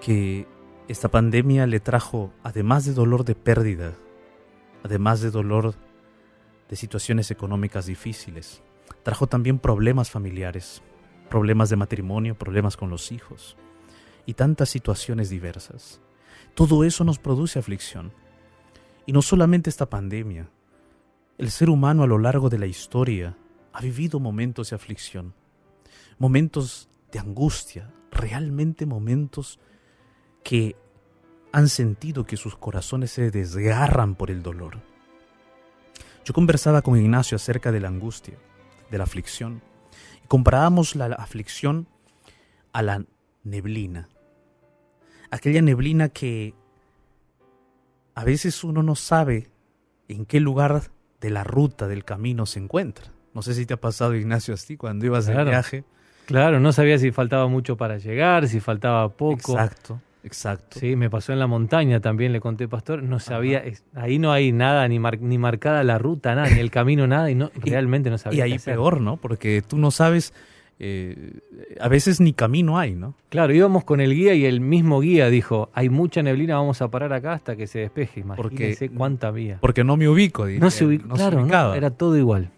que 0.00 0.46
esta 0.86 1.08
pandemia 1.08 1.66
le 1.66 1.80
trajo, 1.80 2.32
además 2.44 2.84
de 2.84 2.94
dolor 2.94 3.24
de 3.24 3.34
pérdida, 3.34 3.94
además 4.84 5.22
de 5.22 5.32
dolor 5.32 5.74
de 6.68 6.76
situaciones 6.76 7.32
económicas 7.32 7.86
difíciles, 7.86 8.62
trajo 9.02 9.26
también 9.26 9.58
problemas 9.58 10.08
familiares, 10.08 10.82
problemas 11.28 11.68
de 11.68 11.76
matrimonio, 11.76 12.38
problemas 12.38 12.76
con 12.76 12.90
los 12.90 13.10
hijos 13.10 13.56
y 14.24 14.34
tantas 14.34 14.68
situaciones 14.68 15.30
diversas. 15.30 16.00
Todo 16.54 16.84
eso 16.84 17.02
nos 17.02 17.18
produce 17.18 17.58
aflicción. 17.58 18.12
Y 19.04 19.12
no 19.12 19.20
solamente 19.20 19.68
esta 19.68 19.90
pandemia, 19.90 20.48
el 21.38 21.50
ser 21.50 21.70
humano 21.70 22.04
a 22.04 22.06
lo 22.06 22.18
largo 22.18 22.50
de 22.50 22.58
la 22.58 22.66
historia 22.66 23.36
ha 23.72 23.80
vivido 23.80 24.20
momentos 24.20 24.70
de 24.70 24.76
aflicción 24.76 25.34
momentos 26.18 26.88
de 27.12 27.18
angustia, 27.18 27.92
realmente 28.10 28.86
momentos 28.86 29.58
que 30.42 30.76
han 31.52 31.68
sentido 31.68 32.26
que 32.26 32.36
sus 32.36 32.56
corazones 32.56 33.12
se 33.12 33.30
desgarran 33.30 34.14
por 34.14 34.30
el 34.30 34.42
dolor. 34.42 34.80
Yo 36.24 36.34
conversaba 36.34 36.82
con 36.82 36.98
Ignacio 36.98 37.36
acerca 37.36 37.70
de 37.70 37.80
la 37.80 37.88
angustia, 37.88 38.34
de 38.90 38.98
la 38.98 39.04
aflicción, 39.04 39.62
y 40.24 40.26
comparábamos 40.26 40.96
la 40.96 41.06
aflicción 41.06 41.86
a 42.72 42.82
la 42.82 43.04
neblina. 43.44 44.08
Aquella 45.30 45.62
neblina 45.62 46.08
que 46.08 46.54
a 48.14 48.24
veces 48.24 48.64
uno 48.64 48.82
no 48.82 48.94
sabe 48.94 49.50
en 50.08 50.26
qué 50.26 50.40
lugar 50.40 50.90
de 51.20 51.30
la 51.30 51.44
ruta, 51.44 51.88
del 51.88 52.04
camino 52.04 52.46
se 52.46 52.60
encuentra. 52.60 53.12
No 53.32 53.42
sé 53.42 53.54
si 53.54 53.66
te 53.66 53.74
ha 53.74 53.80
pasado, 53.80 54.14
Ignacio, 54.14 54.54
a 54.54 54.56
ti 54.56 54.76
cuando 54.76 55.06
ibas 55.06 55.26
de 55.26 55.44
viaje. 55.44 55.84
Claro, 56.26 56.60
no 56.60 56.72
sabía 56.72 56.98
si 56.98 57.12
faltaba 57.12 57.46
mucho 57.48 57.76
para 57.76 57.98
llegar, 57.98 58.48
si 58.48 58.60
faltaba 58.60 59.08
poco. 59.10 59.52
Exacto, 59.52 60.00
exacto. 60.22 60.78
Sí, 60.78 60.96
me 60.96 61.10
pasó 61.10 61.32
en 61.32 61.38
la 61.38 61.46
montaña 61.46 62.00
también, 62.00 62.32
le 62.32 62.40
conté, 62.40 62.68
pastor, 62.68 63.02
no 63.02 63.20
sabía, 63.20 63.62
ahí 63.94 64.18
no 64.18 64.32
hay 64.32 64.52
nada, 64.52 64.86
ni, 64.88 64.98
ni 64.98 65.38
marcada 65.38 65.84
la 65.84 65.98
ruta, 65.98 66.34
nada, 66.34 66.48
ni 66.50 66.60
el 66.60 66.70
camino, 66.70 67.06
nada, 67.06 67.30
y 67.30 67.34
no, 67.34 67.50
realmente 67.62 68.10
no 68.10 68.18
sabía. 68.18 68.46
Y 68.46 68.52
ahí 68.52 68.58
peor, 68.58 69.00
¿no? 69.00 69.16
Porque 69.16 69.62
tú 69.66 69.76
no 69.76 69.90
sabes, 69.90 70.32
eh, 70.78 71.40
a 71.78 71.88
veces 71.88 72.20
ni 72.20 72.32
camino 72.32 72.78
hay, 72.78 72.94
¿no? 72.94 73.14
Claro, 73.28 73.52
íbamos 73.54 73.84
con 73.84 74.00
el 74.00 74.14
guía 74.14 74.34
y 74.34 74.46
el 74.46 74.60
mismo 74.60 75.00
guía 75.00 75.28
dijo, 75.28 75.70
hay 75.74 75.90
mucha 75.90 76.22
neblina, 76.22 76.56
vamos 76.56 76.80
a 76.80 76.90
parar 76.90 77.12
acá 77.12 77.34
hasta 77.34 77.56
que 77.56 77.66
se 77.66 77.80
despeje. 77.80 78.20
Imagínense 78.20 78.76
porque, 78.78 78.96
cuánta 78.96 79.28
había. 79.28 79.58
Porque 79.58 79.84
no 79.84 79.96
me 79.96 80.08
ubico. 80.08 80.46
no 80.46 80.70
se, 80.70 80.86
ubica, 80.86 81.06
no 81.06 81.14
claro, 81.46 81.74
era 81.74 81.90
todo 81.90 82.16
igual. 82.16 82.50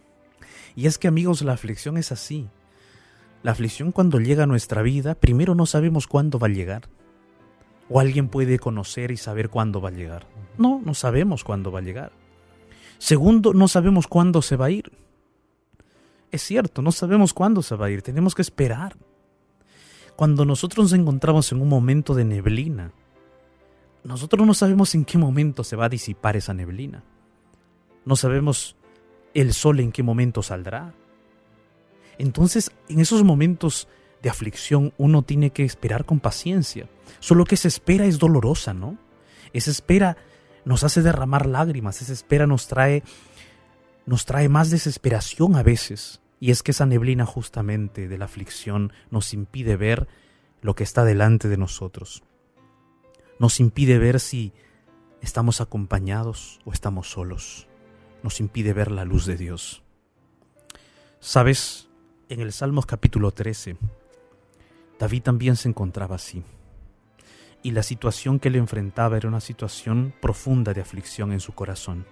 Y 0.77 0.87
es 0.87 0.99
que 0.99 1.09
amigos, 1.09 1.43
la 1.43 1.55
aflicción 1.55 1.97
es 1.97 2.13
así. 2.13 2.49
La 3.43 3.53
aflicción 3.53 3.93
cuando 3.93 4.19
llega 4.19 4.45
a 4.45 4.47
nuestra 4.47 4.83
vida, 4.83 5.15
primero 5.15 5.55
no 5.55 5.67
sabemos 5.67 6.07
cuándo 6.07 6.39
va 6.39 6.49
a 6.49 6.51
llegar. 6.51 6.89
O 7.89 8.01
alguien 8.01 8.29
puede 8.29 8.59
conocer 8.59 9.11
y 9.11 9.17
saber 9.17 9.49
cuándo 9.49 9.81
va 9.81 9.91
a 9.91 9.93
llegar. 9.93 10.27
No, 10.59 10.81
no 10.85 10.95
sabemos 10.95 11.45
cuándo 11.45 11.71
va 11.71 11.79
a 11.79 11.83
llegar. 11.83 12.13
Segundo, 12.99 13.53
no 13.53 13.69
sabemos 13.69 14.07
cuándo 14.07 14.43
se 14.43 14.57
va 14.57 14.67
a 14.67 14.71
ir. 14.71 14.91
Es 16.33 16.43
cierto, 16.43 16.83
no 16.83 16.93
sabemos 16.93 17.33
cuándo 17.33 17.63
se 17.63 17.77
va 17.77 17.87
a 17.87 17.91
ir, 17.91 18.03
tenemos 18.03 18.35
que 18.35 18.43
esperar. 18.43 18.97
Cuando 20.17 20.45
nosotros 20.45 20.87
nos 20.87 20.93
encontramos 20.99 21.53
en 21.53 21.61
un 21.61 21.69
momento 21.69 22.15
de 22.15 22.25
neblina, 22.25 22.93
nosotros 24.03 24.47
no 24.47 24.55
sabemos 24.55 24.95
en 24.95 25.05
qué 25.05 25.19
momento 25.19 25.63
se 25.63 25.77
va 25.77 25.87
a 25.87 25.89
disipar 25.91 26.37
esa 26.37 26.55
neblina. 26.55 27.05
No 28.05 28.17
sabemos 28.17 28.77
el 29.35 29.53
sol 29.53 29.81
en 29.81 29.93
qué 29.93 30.03
momento 30.03 30.43
saldrá. 30.43 30.95
Entonces, 32.19 32.71
en 32.89 33.01
esos 33.01 33.25
momentos 33.25 33.89
de 34.23 34.31
aflicción 34.31 34.93
uno 34.99 35.23
tiene 35.23 35.51
que 35.51 35.65
esperar 35.65 36.05
con 36.05 36.21
paciencia. 36.21 36.89
Solo 37.21 37.45
que 37.45 37.55
esa 37.55 37.69
espera 37.69 38.07
es 38.07 38.19
dolorosa, 38.19 38.75
¿no? 38.75 38.99
Esa 39.53 39.71
espera 39.71 40.17
nos 40.65 40.85
hace 40.85 41.03
derramar 41.03 41.47
lágrimas, 41.47 42.03
esa 42.03 42.13
espera 42.13 42.47
nos 42.47 42.67
trae 42.67 43.03
nos 44.05 44.25
trae 44.25 44.49
más 44.49 44.71
desesperación 44.71 45.57
a 45.57 45.63
veces. 45.63 46.21
Y 46.39 46.51
es 46.51 46.63
que 46.63 46.71
esa 46.71 46.87
neblina 46.87 47.27
justamente 47.27 48.09
de 48.09 48.19
la 48.19 48.27
aflicción 48.27 48.93
nos 49.11 49.35
impide 49.35 49.77
ver 49.77 50.07
lo 50.61 50.75
que 50.75 50.85
está 50.85 51.05
delante 51.05 51.49
de 51.49 51.57
nosotros. 51.57 52.23
Nos 53.39 53.59
impide 53.59 53.99
ver 53.99 54.21
si 54.21 54.53
estamos 55.21 55.61
acompañados 55.61 56.61
o 56.65 56.73
estamos 56.73 57.11
solos. 57.11 57.69
Nos 58.23 58.41
impide 58.41 58.73
ver 58.73 58.91
la 58.91 59.05
luz 59.05 59.27
de 59.27 59.37
Dios. 59.37 59.83
¿Sabes? 61.21 61.86
En 62.29 62.41
el 62.41 62.53
Salmos 62.53 62.87
capítulo 62.87 63.31
13, 63.31 63.77
David 64.99 65.23
también 65.23 65.55
se 65.55 65.69
encontraba 65.69 66.17
así. 66.17 66.43
Y 67.63 67.71
la 67.71 67.85
situación 67.85 68.41
que 68.41 68.51
le 68.51 68.59
enfrentaba 68.59 69.17
era 69.17 69.29
una 69.29 69.41
situación 69.41 70.13
profunda 70.21 70.75
de 70.75 70.81
aflicción 70.81 71.33
en 71.33 71.39
su 71.39 71.53
corazón. 71.53 72.05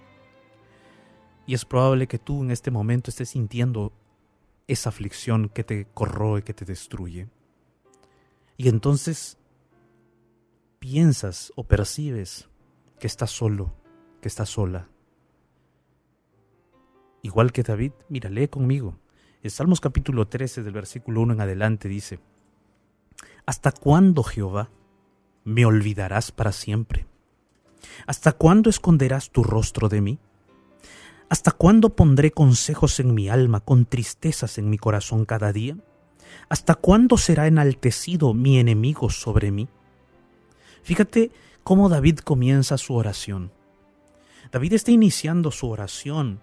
Y 1.45 1.53
es 1.53 1.65
probable 1.65 2.07
que 2.07 2.17
tú 2.17 2.43
en 2.43 2.51
este 2.51 2.71
momento 2.71 3.09
estés 3.09 3.31
sintiendo 3.31 3.91
esa 4.67 4.87
aflicción 4.87 5.49
que 5.49 5.65
te 5.65 5.85
corroe, 5.93 6.43
que 6.43 6.53
te 6.53 6.63
destruye. 6.63 7.27
Y 8.55 8.69
entonces 8.69 9.37
piensas 10.79 11.51
o 11.57 11.65
percibes 11.65 12.47
que 12.99 13.07
estás 13.07 13.31
solo, 13.31 13.73
que 14.21 14.29
estás 14.29 14.47
sola. 14.47 14.87
Igual 17.21 17.51
que 17.51 17.63
David, 17.63 17.91
mira, 18.07 18.29
lee 18.29 18.47
conmigo. 18.47 18.97
Salmos 19.49 19.79
capítulo 19.79 20.27
13 20.27 20.63
del 20.63 20.73
versículo 20.73 21.21
1 21.21 21.33
en 21.33 21.41
adelante 21.41 21.87
dice, 21.87 22.19
¿Hasta 23.45 23.71
cuándo, 23.71 24.23
Jehová, 24.23 24.69
me 25.43 25.65
olvidarás 25.65 26.31
para 26.31 26.51
siempre? 26.51 27.05
¿Hasta 28.07 28.31
cuándo 28.31 28.69
esconderás 28.69 29.29
tu 29.29 29.43
rostro 29.43 29.89
de 29.89 30.01
mí? 30.01 30.19
¿Hasta 31.29 31.51
cuándo 31.51 31.95
pondré 31.95 32.31
consejos 32.31 32.99
en 32.99 33.13
mi 33.13 33.29
alma 33.29 33.59
con 33.59 33.85
tristezas 33.85 34.57
en 34.57 34.69
mi 34.69 34.77
corazón 34.77 35.25
cada 35.25 35.53
día? 35.53 35.77
¿Hasta 36.49 36.75
cuándo 36.75 37.17
será 37.17 37.47
enaltecido 37.47 38.33
mi 38.33 38.59
enemigo 38.59 39.09
sobre 39.09 39.51
mí? 39.51 39.67
Fíjate 40.83 41.31
cómo 41.63 41.89
David 41.89 42.19
comienza 42.19 42.77
su 42.77 42.93
oración. 42.93 43.51
David 44.51 44.73
está 44.73 44.91
iniciando 44.91 45.51
su 45.51 45.69
oración. 45.69 46.41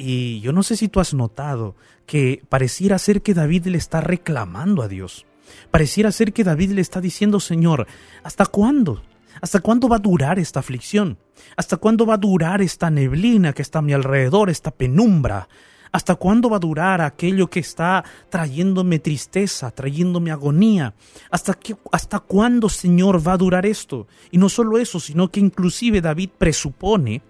Y 0.00 0.38
yo 0.40 0.52
no 0.52 0.62
sé 0.62 0.76
si 0.76 0.86
tú 0.86 1.00
has 1.00 1.12
notado 1.12 1.74
que 2.06 2.40
pareciera 2.48 2.98
ser 3.00 3.20
que 3.20 3.34
David 3.34 3.66
le 3.66 3.78
está 3.78 4.00
reclamando 4.00 4.82
a 4.82 4.88
Dios. 4.88 5.26
Pareciera 5.72 6.12
ser 6.12 6.32
que 6.32 6.44
David 6.44 6.70
le 6.70 6.80
está 6.80 7.00
diciendo, 7.00 7.40
Señor, 7.40 7.88
¿hasta 8.22 8.46
cuándo? 8.46 9.02
¿Hasta 9.40 9.58
cuándo 9.58 9.88
va 9.88 9.96
a 9.96 9.98
durar 10.00 10.38
esta 10.38 10.60
aflicción? 10.60 11.18
¿Hasta 11.56 11.78
cuándo 11.78 12.06
va 12.06 12.14
a 12.14 12.18
durar 12.18 12.62
esta 12.62 12.90
neblina 12.90 13.52
que 13.52 13.62
está 13.62 13.80
a 13.80 13.82
mi 13.82 13.92
alrededor, 13.92 14.50
esta 14.50 14.70
penumbra? 14.70 15.48
¿Hasta 15.90 16.14
cuándo 16.14 16.48
va 16.48 16.58
a 16.58 16.60
durar 16.60 17.00
aquello 17.00 17.50
que 17.50 17.60
está 17.60 18.04
trayéndome 18.30 19.00
tristeza, 19.00 19.72
trayéndome 19.72 20.30
agonía? 20.30 20.94
¿Hasta, 21.28 21.54
qué, 21.54 21.76
¿Hasta 21.90 22.20
cuándo, 22.20 22.68
Señor, 22.68 23.26
va 23.26 23.32
a 23.32 23.38
durar 23.38 23.66
esto? 23.66 24.06
Y 24.30 24.38
no 24.38 24.48
solo 24.48 24.78
eso, 24.78 25.00
sino 25.00 25.28
que 25.28 25.40
inclusive 25.40 26.00
David 26.00 26.30
presupone, 26.38 27.22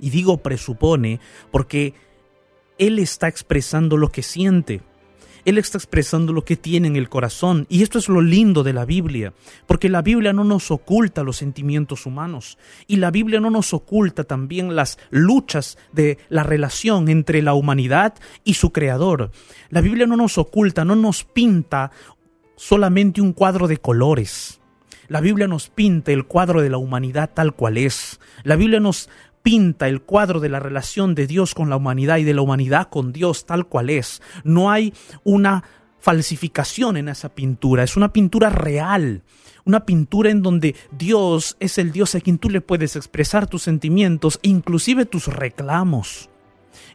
y 0.00 0.10
digo 0.10 0.38
presupone 0.38 1.20
porque 1.50 1.94
él 2.78 2.98
está 2.98 3.28
expresando 3.28 3.96
lo 3.96 4.10
que 4.10 4.22
siente. 4.22 4.82
Él 5.46 5.58
está 5.58 5.78
expresando 5.78 6.32
lo 6.32 6.44
que 6.44 6.56
tiene 6.56 6.88
en 6.88 6.96
el 6.96 7.08
corazón. 7.08 7.66
Y 7.68 7.84
esto 7.84 8.00
es 8.00 8.08
lo 8.08 8.20
lindo 8.20 8.64
de 8.64 8.72
la 8.72 8.84
Biblia, 8.84 9.32
porque 9.66 9.88
la 9.88 10.02
Biblia 10.02 10.32
no 10.32 10.42
nos 10.42 10.72
oculta 10.72 11.22
los 11.22 11.36
sentimientos 11.36 12.04
humanos. 12.04 12.58
Y 12.88 12.96
la 12.96 13.12
Biblia 13.12 13.38
no 13.38 13.50
nos 13.50 13.72
oculta 13.72 14.24
también 14.24 14.74
las 14.74 14.98
luchas 15.10 15.78
de 15.92 16.18
la 16.28 16.42
relación 16.42 17.08
entre 17.08 17.42
la 17.42 17.54
humanidad 17.54 18.14
y 18.42 18.54
su 18.54 18.72
creador. 18.72 19.30
La 19.70 19.82
Biblia 19.82 20.08
no 20.08 20.16
nos 20.16 20.36
oculta, 20.36 20.84
no 20.84 20.96
nos 20.96 21.22
pinta 21.22 21.92
solamente 22.56 23.20
un 23.20 23.32
cuadro 23.32 23.68
de 23.68 23.76
colores. 23.76 24.60
La 25.06 25.20
Biblia 25.20 25.46
nos 25.46 25.68
pinta 25.68 26.10
el 26.10 26.26
cuadro 26.26 26.60
de 26.60 26.70
la 26.70 26.78
humanidad 26.78 27.30
tal 27.32 27.54
cual 27.54 27.78
es. 27.78 28.18
La 28.42 28.56
Biblia 28.56 28.80
nos 28.80 29.08
pinta 29.46 29.86
el 29.86 30.02
cuadro 30.02 30.40
de 30.40 30.48
la 30.48 30.58
relación 30.58 31.14
de 31.14 31.28
Dios 31.28 31.54
con 31.54 31.70
la 31.70 31.76
humanidad 31.76 32.16
y 32.16 32.24
de 32.24 32.34
la 32.34 32.42
humanidad 32.42 32.88
con 32.88 33.12
Dios 33.12 33.46
tal 33.46 33.68
cual 33.68 33.90
es. 33.90 34.20
No 34.42 34.72
hay 34.72 34.92
una 35.22 35.62
falsificación 36.00 36.96
en 36.96 37.08
esa 37.08 37.28
pintura, 37.28 37.84
es 37.84 37.96
una 37.96 38.12
pintura 38.12 38.50
real, 38.50 39.22
una 39.64 39.86
pintura 39.86 40.30
en 40.32 40.42
donde 40.42 40.74
Dios 40.90 41.56
es 41.60 41.78
el 41.78 41.92
Dios 41.92 42.16
a 42.16 42.20
quien 42.20 42.38
tú 42.38 42.50
le 42.50 42.60
puedes 42.60 42.96
expresar 42.96 43.46
tus 43.46 43.62
sentimientos 43.62 44.40
inclusive 44.42 45.06
tus 45.06 45.28
reclamos. 45.28 46.28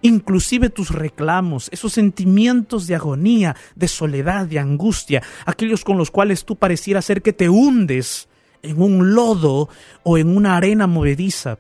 Inclusive 0.02 0.70
tus 0.70 0.92
reclamos, 0.92 1.70
esos 1.72 1.94
sentimientos 1.94 2.86
de 2.86 2.96
agonía, 2.96 3.56
de 3.76 3.88
soledad, 3.88 4.46
de 4.46 4.60
angustia, 4.60 5.24
aquellos 5.46 5.86
con 5.86 5.98
los 5.98 6.12
cuales 6.12 6.44
tú 6.44 6.58
pareciera 6.58 7.02
ser 7.02 7.22
que 7.22 7.32
te 7.32 7.48
hundes 7.48 8.28
en 8.62 8.82
un 8.82 9.16
lodo 9.16 9.70
o 10.04 10.18
en 10.18 10.36
una 10.36 10.58
arena 10.58 10.86
movediza, 10.86 11.58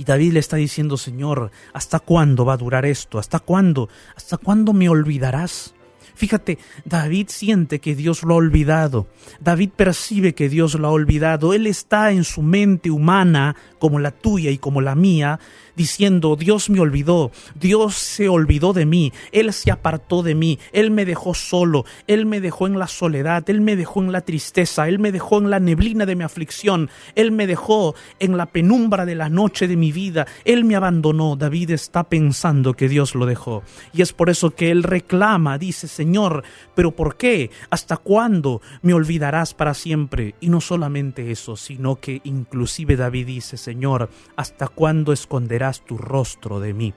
y 0.00 0.04
David 0.04 0.32
le 0.32 0.40
está 0.40 0.56
diciendo, 0.56 0.96
Señor, 0.96 1.50
¿hasta 1.74 2.00
cuándo 2.00 2.46
va 2.46 2.54
a 2.54 2.56
durar 2.56 2.86
esto? 2.86 3.18
¿Hasta 3.18 3.38
cuándo? 3.38 3.90
¿Hasta 4.16 4.38
cuándo 4.38 4.72
me 4.72 4.88
olvidarás? 4.88 5.74
Fíjate, 6.14 6.56
David 6.86 7.26
siente 7.28 7.80
que 7.80 7.94
Dios 7.94 8.22
lo 8.22 8.32
ha 8.32 8.38
olvidado. 8.38 9.08
David 9.40 9.72
percibe 9.76 10.34
que 10.34 10.48
Dios 10.48 10.74
lo 10.76 10.88
ha 10.88 10.90
olvidado. 10.90 11.52
Él 11.52 11.66
está 11.66 12.12
en 12.12 12.24
su 12.24 12.40
mente 12.40 12.90
humana, 12.90 13.56
como 13.78 13.98
la 13.98 14.10
tuya 14.10 14.50
y 14.50 14.56
como 14.56 14.80
la 14.80 14.94
mía, 14.94 15.38
diciendo, 15.76 16.36
Dios 16.36 16.70
me 16.70 16.80
olvidó, 16.80 17.30
Dios 17.54 17.94
se 17.94 18.28
olvidó 18.28 18.72
de 18.72 18.86
mí, 18.86 19.12
Él 19.32 19.52
se 19.52 19.70
apartó 19.70 20.22
de 20.22 20.34
mí, 20.34 20.58
Él 20.72 20.90
me 20.90 21.04
dejó 21.04 21.34
solo, 21.34 21.84
Él 22.06 22.26
me 22.26 22.40
dejó 22.40 22.66
en 22.66 22.78
la 22.78 22.86
soledad, 22.86 23.48
Él 23.48 23.60
me 23.60 23.76
dejó 23.76 24.02
en 24.02 24.12
la 24.12 24.22
tristeza, 24.22 24.88
Él 24.88 24.98
me 24.98 25.12
dejó 25.12 25.38
en 25.38 25.50
la 25.50 25.60
neblina 25.60 26.06
de 26.06 26.16
mi 26.16 26.24
aflicción, 26.24 26.90
Él 27.14 27.32
me 27.32 27.46
dejó 27.46 27.94
en 28.18 28.36
la 28.36 28.46
penumbra 28.46 29.06
de 29.06 29.14
la 29.14 29.28
noche 29.28 29.68
de 29.68 29.76
mi 29.76 29.92
vida, 29.92 30.26
Él 30.44 30.64
me 30.64 30.76
abandonó. 30.76 31.36
David 31.36 31.70
está 31.70 32.04
pensando 32.04 32.74
que 32.74 32.88
Dios 32.88 33.14
lo 33.14 33.26
dejó. 33.26 33.62
Y 33.92 34.02
es 34.02 34.12
por 34.12 34.30
eso 34.30 34.50
que 34.50 34.70
Él 34.70 34.82
reclama, 34.82 35.58
dice, 35.58 35.88
Señor, 35.88 36.42
pero 36.74 36.90
¿por 36.92 37.16
qué? 37.16 37.50
¿Hasta 37.70 37.96
cuándo 37.96 38.60
me 38.82 38.94
olvidarás 38.94 39.54
para 39.54 39.74
siempre? 39.74 40.34
Y 40.40 40.48
no 40.48 40.60
solamente 40.60 41.30
eso, 41.30 41.56
sino 41.56 41.96
que 41.96 42.20
inclusive 42.24 42.96
David 42.96 43.26
dice, 43.26 43.56
Señor, 43.56 44.10
¿hasta 44.36 44.68
cuándo 44.68 45.12
esconderás 45.12 45.59
tu 45.84 45.98
rostro 45.98 46.58
de 46.60 46.72
mí? 46.72 46.94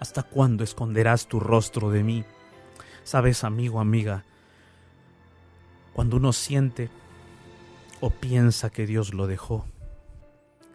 ¿Hasta 0.00 0.22
cuándo 0.22 0.64
esconderás 0.64 1.26
tu 1.26 1.40
rostro 1.40 1.90
de 1.90 2.02
mí? 2.02 2.24
Sabes, 3.04 3.42
amigo, 3.42 3.80
amiga, 3.80 4.24
cuando 5.94 6.18
uno 6.18 6.32
siente 6.32 6.90
o 8.00 8.10
piensa 8.10 8.70
que 8.70 8.86
Dios 8.86 9.14
lo 9.14 9.26
dejó, 9.26 9.64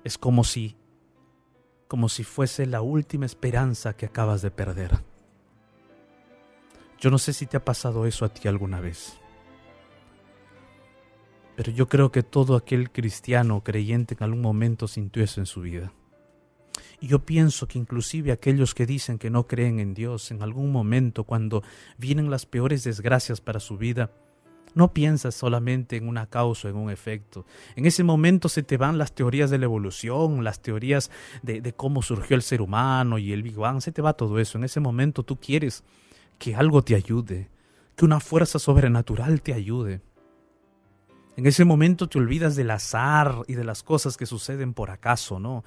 es 0.04 0.18
como 0.18 0.44
si 0.44 0.76
como 1.88 2.10
si 2.10 2.24
fuese 2.24 2.66
la 2.66 2.82
última 2.82 3.28
esperanza 3.28 3.96
que 3.96 4.08
acabas 4.08 4.42
de 4.42 4.50
perder. 4.50 5.04
Yo 7.00 7.12
no 7.12 7.20
sé 7.20 7.34
si 7.34 7.46
te 7.46 7.56
ha 7.56 7.64
pasado 7.64 8.08
eso 8.08 8.26
a 8.26 8.30
ti 8.30 8.48
alguna 8.48 8.80
vez. 8.80 9.20
Pero 11.56 11.72
yo 11.72 11.88
creo 11.88 12.12
que 12.12 12.24
todo 12.24 12.56
aquel 12.56 12.90
cristiano 12.92 13.64
creyente 13.64 14.16
en 14.16 14.24
algún 14.24 14.42
momento 14.42 14.88
sintió 14.88 15.24
eso 15.24 15.40
en 15.40 15.46
su 15.46 15.62
vida. 15.62 15.94
Yo 17.08 17.20
pienso 17.20 17.68
que 17.68 17.78
inclusive 17.78 18.32
aquellos 18.32 18.74
que 18.74 18.86
dicen 18.86 19.20
que 19.20 19.30
no 19.30 19.46
creen 19.46 19.80
en 19.80 19.94
Dios 19.94 20.32
en 20.32 20.42
algún 20.42 20.72
momento 20.72 21.26
cuando 21.26 21.62
vienen 21.98 22.32
las 22.32 22.46
peores 22.46 22.86
desgracias 22.86 23.42
para 23.42 23.60
su 23.60 23.78
vida, 23.78 24.12
no 24.74 24.94
piensas 24.94 25.36
solamente 25.36 25.98
en 25.98 26.08
una 26.08 26.28
causa, 26.28 26.70
en 26.70 26.78
un 26.78 26.90
efecto. 26.90 27.46
En 27.76 27.86
ese 27.86 28.06
momento 28.06 28.48
se 28.48 28.64
te 28.64 28.78
van 28.78 28.98
las 28.98 29.14
teorías 29.14 29.50
de 29.50 29.58
la 29.58 29.66
evolución, 29.66 30.46
las 30.46 30.62
teorías 30.62 31.12
de, 31.42 31.60
de, 31.60 31.74
cómo 31.74 32.02
surgió 32.02 32.38
el 32.38 32.42
ser 32.42 32.62
humano 32.62 33.18
y 33.18 33.34
el 33.34 33.44
Big 33.44 33.56
Bang, 33.56 33.82
se 33.82 33.92
te 33.92 34.02
va 34.02 34.14
todo 34.14 34.40
eso. 34.40 34.58
En 34.58 34.64
ese 34.64 34.80
momento 34.80 35.24
tú 35.24 35.38
quieres 35.38 35.84
que 36.40 36.56
algo 36.56 36.84
te 36.84 36.96
ayude, 36.96 37.50
que 37.98 38.06
una 38.06 38.22
fuerza 38.22 38.60
sobrenatural 38.60 39.42
te 39.42 39.54
ayude. 39.54 40.02
En 41.36 41.48
ese 41.48 41.66
momento 41.66 42.08
te 42.08 42.18
olvidas 42.18 42.56
del 42.56 42.72
azar 42.72 43.44
y 43.48 43.56
de 43.56 43.66
las 43.66 43.84
cosas 43.84 44.16
que 44.16 44.26
suceden 44.26 44.74
por 44.74 44.90
acaso, 44.90 45.40
¿no? 45.40 45.66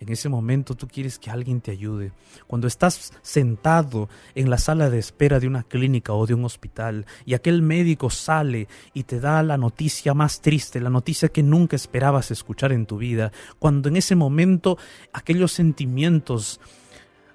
En 0.00 0.10
ese 0.10 0.28
momento 0.28 0.76
tú 0.76 0.86
quieres 0.86 1.18
que 1.18 1.30
alguien 1.30 1.60
te 1.60 1.72
ayude. 1.72 2.12
Cuando 2.46 2.68
estás 2.68 3.12
sentado 3.22 4.08
en 4.34 4.48
la 4.48 4.58
sala 4.58 4.90
de 4.90 4.98
espera 4.98 5.40
de 5.40 5.48
una 5.48 5.64
clínica 5.64 6.12
o 6.12 6.26
de 6.26 6.34
un 6.34 6.44
hospital 6.44 7.04
y 7.24 7.34
aquel 7.34 7.62
médico 7.62 8.08
sale 8.08 8.68
y 8.94 9.04
te 9.04 9.18
da 9.18 9.42
la 9.42 9.56
noticia 9.56 10.14
más 10.14 10.40
triste, 10.40 10.80
la 10.80 10.90
noticia 10.90 11.30
que 11.30 11.42
nunca 11.42 11.74
esperabas 11.74 12.30
escuchar 12.30 12.72
en 12.72 12.86
tu 12.86 12.98
vida, 12.98 13.32
cuando 13.58 13.88
en 13.88 13.96
ese 13.96 14.14
momento 14.14 14.78
aquellos 15.12 15.50
sentimientos, 15.50 16.60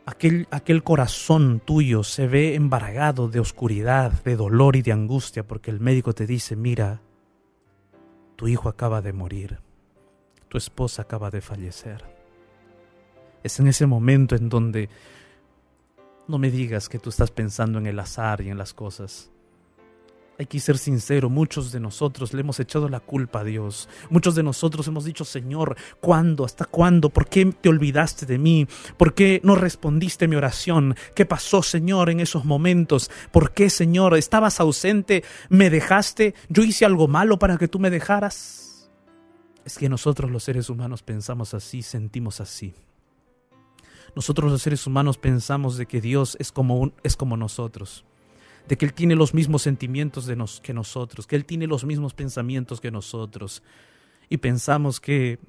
aquel, 0.06 0.47
aquel 0.49 0.84
corazón 0.84 1.62
tuyo 1.65 2.04
se 2.04 2.28
ve 2.28 2.56
embargado 2.56 3.28
de 3.28 3.41
oscuridad, 3.41 4.23
de 4.23 4.38
dolor 4.38 4.78
y 4.78 4.82
de 4.82 4.93
angustia 4.93 5.45
porque 5.45 5.69
el 5.69 5.82
médico 5.82 6.13
te 6.13 6.26
dice, 6.26 6.56
mira, 6.56 7.02
tu 8.38 8.47
hijo 8.47 8.69
acaba 8.69 9.02
de 9.02 9.12
morir, 9.12 9.60
tu 10.47 10.58
esposa 10.58 11.02
acaba 11.02 11.30
de 11.30 11.41
fallecer. 11.41 12.22
Es 13.43 13.60
en 13.60 13.67
ese 13.67 13.86
momento 13.86 14.36
en 14.36 14.49
donde 14.49 14.89
no 16.27 16.38
me 16.38 16.49
digas 16.49 16.89
que 16.89 16.99
tú 16.99 17.10
estás 17.10 17.32
pensando 17.32 17.77
en 17.79 17.88
el 17.88 17.99
azar 17.99 18.41
y 18.41 18.49
en 18.49 18.58
las 18.58 18.73
cosas. 18.73 19.29
Hay 20.39 20.47
que 20.47 20.60
ser 20.60 20.79
sincero, 20.79 21.29
muchos 21.29 21.71
de 21.71 21.79
nosotros 21.79 22.34
le 22.34 22.41
hemos 22.41 22.60
echado 22.60 22.89
la 22.89 22.99
culpa 22.99 23.41
a 23.41 23.43
Dios. 23.43 23.88
Muchos 24.10 24.34
de 24.34 24.41
nosotros 24.41 24.88
hemos 24.88 25.06
dicho, 25.06 25.25
Señor, 25.25 25.77
¿cuándo? 26.01 26.43
¿Hasta 26.43 26.65
cuándo? 26.65 27.12
¿Por 27.12 27.27
qué 27.27 27.45
te 27.45 27.69
olvidaste 27.69 28.25
de 28.25 28.39
mí? 28.39 28.67
¿Por 28.97 29.13
qué 29.13 29.41
no 29.43 29.56
respondiste 29.56 30.27
mi 30.27 30.36
oración? 30.36 30.95
¿Qué 31.13 31.27
pasó, 31.27 31.62
Señor, 31.62 32.10
en 32.10 32.19
esos 32.19 32.45
momentos? 32.45 33.12
¿Por 33.32 33.53
qué, 33.53 33.69
Señor, 33.69 34.17
estabas 34.17 34.60
ausente? 34.60 35.23
¿Me 35.49 35.69
dejaste? 35.69 36.34
¿Yo 36.49 36.63
hice 36.63 36.86
algo 36.86 37.08
malo 37.08 37.38
para 37.38 37.58
que 37.58 37.67
tú 37.67 37.77
me 37.77 37.91
dejaras? 37.91 38.89
Es 39.65 39.77
que 39.77 39.88
nosotros 39.88 40.32
los 40.32 40.43
seres 40.43 40.67
humanos 40.69 41.03
pensamos 41.03 41.53
así, 41.53 41.84
sentimos 41.84 42.41
así. 42.41 42.73
Nosotros 44.15 44.52
los 44.52 44.62
seres 44.62 44.86
humanos 44.86 45.17
pensamos 45.17 45.78
de 45.78 45.86
que 45.86 46.02
Dios 46.02 46.38
es 46.39 46.52
como, 46.52 46.91
es 47.04 47.15
como 47.15 47.36
nosotros, 47.38 48.06
de 48.67 48.78
que 48.78 48.86
Él 48.86 48.93
tiene 48.93 49.15
los 49.15 49.34
mismos 49.34 49.63
sentimientos 49.63 50.28
que 50.62 50.73
nosotros, 50.73 51.28
que 51.28 51.36
Él 51.36 51.45
tiene 51.45 51.67
los 51.67 51.84
mismos 51.84 52.13
pensamientos 52.13 52.80
que 52.80 52.91
nosotros. 52.91 53.63
Y 54.30 54.38
pensamos 54.38 54.99
que, 54.99 55.39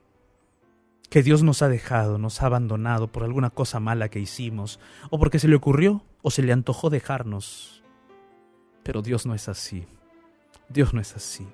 que 1.11 1.23
Dios 1.23 1.43
nos 1.43 1.63
ha 1.63 1.69
dejado, 1.69 2.19
nos 2.19 2.43
ha 2.43 2.47
abandonado 2.47 3.09
por 3.09 3.23
alguna 3.23 3.51
cosa 3.51 3.81
mala 3.81 4.09
que 4.09 4.21
hicimos, 4.21 4.81
o 5.11 5.19
porque 5.19 5.39
se 5.39 5.49
le 5.49 5.57
ocurrió 5.57 6.03
o 6.23 6.31
se 6.31 6.43
le 6.43 6.53
antojó 6.53 6.91
dejarnos. 6.91 7.83
Pero 8.83 9.03
Dios 9.03 9.27
no 9.27 9.35
es 9.35 9.49
así. 9.49 9.87
Dios 10.69 10.95
no 10.95 11.01
es 11.01 11.15
así. 11.15 11.47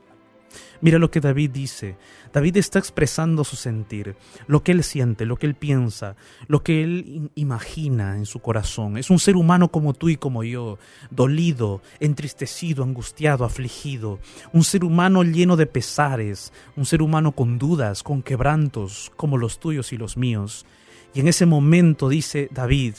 Mira 0.80 0.98
lo 0.98 1.10
que 1.10 1.20
David 1.20 1.50
dice. 1.50 1.96
David 2.32 2.56
está 2.56 2.78
expresando 2.78 3.44
su 3.44 3.56
sentir, 3.56 4.16
lo 4.46 4.62
que 4.62 4.72
él 4.72 4.82
siente, 4.84 5.26
lo 5.26 5.36
que 5.36 5.46
él 5.46 5.54
piensa, 5.54 6.16
lo 6.46 6.62
que 6.62 6.82
él 6.82 7.04
in- 7.06 7.30
imagina 7.34 8.16
en 8.16 8.24
su 8.26 8.40
corazón. 8.40 8.96
Es 8.96 9.10
un 9.10 9.18
ser 9.18 9.36
humano 9.36 9.70
como 9.70 9.94
tú 9.94 10.08
y 10.08 10.16
como 10.16 10.44
yo, 10.44 10.78
dolido, 11.10 11.82
entristecido, 11.98 12.84
angustiado, 12.84 13.44
afligido. 13.44 14.20
Un 14.52 14.64
ser 14.64 14.84
humano 14.84 15.22
lleno 15.22 15.56
de 15.56 15.66
pesares, 15.66 16.52
un 16.76 16.86
ser 16.86 17.02
humano 17.02 17.32
con 17.32 17.58
dudas, 17.58 18.02
con 18.02 18.22
quebrantos, 18.22 19.12
como 19.16 19.38
los 19.38 19.58
tuyos 19.60 19.92
y 19.92 19.96
los 19.96 20.16
míos. 20.16 20.66
Y 21.14 21.20
en 21.20 21.28
ese 21.28 21.46
momento 21.46 22.08
dice 22.08 22.48
David, 22.52 22.94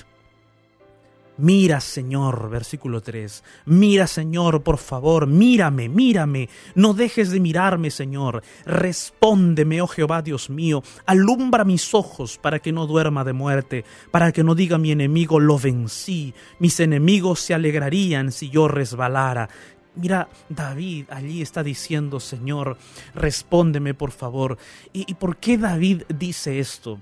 Mira, 1.41 1.82
Señor, 1.82 2.51
versículo 2.51 3.01
3. 3.01 3.43
Mira, 3.65 4.06
Señor, 4.06 4.62
por 4.62 4.77
favor, 4.77 5.25
mírame, 5.25 5.89
mírame. 5.89 6.49
No 6.75 6.93
dejes 6.93 7.32
de 7.32 7.39
mirarme, 7.39 7.89
Señor. 7.89 8.43
Respóndeme, 8.63 9.82
oh 9.82 9.88
Jehová, 9.88 10.21
Dios 10.21 10.51
mío. 10.51 10.84
Alumbra 11.08 11.65
mis 11.65 11.95
ojos 11.95 12.38
para 12.38 12.60
que 12.60 12.71
no 12.71 12.86
duerma 12.86 13.23
de 13.23 13.34
muerte, 13.34 13.86
para 14.12 14.32
que 14.32 14.43
no 14.43 14.54
diga 14.54 14.77
mi 14.77 14.91
enemigo, 14.91 15.39
lo 15.39 15.58
vencí. 15.58 16.36
Mis 16.60 16.80
enemigos 16.80 17.39
se 17.39 17.56
alegrarían 17.56 18.32
si 18.32 18.51
yo 18.51 18.67
resbalara. 18.67 19.49
Mira, 19.95 20.30
David 20.47 21.06
allí 21.10 21.41
está 21.41 21.63
diciendo, 21.63 22.19
Señor, 22.19 22.77
respóndeme, 23.15 23.95
por 23.95 24.12
favor. 24.12 24.60
¿Y, 24.93 25.10
y 25.10 25.15
por 25.15 25.38
qué 25.38 25.58
David 25.58 26.04
dice 26.08 26.60
esto? 26.60 26.99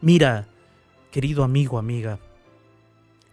Mira, 0.00 0.48
querido 1.10 1.44
amigo, 1.44 1.76
amiga, 1.78 2.18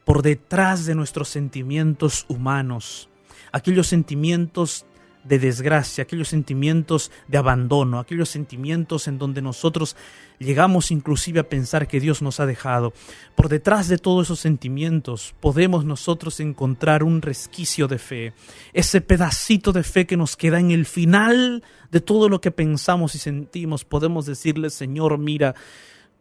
por 0.10 0.24
detrás 0.24 0.88
de 0.88 0.96
nuestros 0.96 1.30
sentimientos 1.30 2.26
humanos, 2.30 3.10
aquellos 3.52 3.86
sentimientos 3.86 4.88
de 5.24 5.38
desgracia, 5.38 6.02
aquellos 6.02 6.30
sentimientos 6.30 7.12
de 7.28 7.38
abandono, 7.38 8.00
aquellos 8.00 8.28
sentimientos 8.28 9.08
en 9.08 9.20
donde 9.20 9.44
nosotros 9.44 9.96
llegamos 10.40 10.90
inclusive 10.90 11.42
a 11.42 11.48
pensar 11.48 11.88
que 11.88 12.00
Dios 12.00 12.24
nos 12.24 12.40
ha 12.40 12.48
dejado. 12.48 12.92
Por 13.36 13.50
detrás 13.50 13.88
de 13.88 14.00
todos 14.00 14.26
esos 14.26 14.40
sentimientos 14.40 15.36
podemos 15.40 15.86
nosotros 15.86 16.40
encontrar 16.40 17.04
un 17.04 17.22
resquicio 17.22 17.88
de 17.88 18.00
fe, 18.00 18.34
ese 18.74 19.02
pedacito 19.02 19.72
de 19.74 19.84
fe 19.84 20.08
que 20.08 20.18
nos 20.18 20.36
queda 20.36 20.60
en 20.60 20.72
el 20.72 20.88
final 20.88 21.64
de 21.92 22.02
todo 22.02 22.30
lo 22.30 22.42
que 22.42 22.50
pensamos 22.50 23.14
y 23.14 23.20
sentimos. 23.20 23.86
Podemos 23.86 24.26
decirle, 24.26 24.72
Señor, 24.72 25.20
mira, 25.20 25.54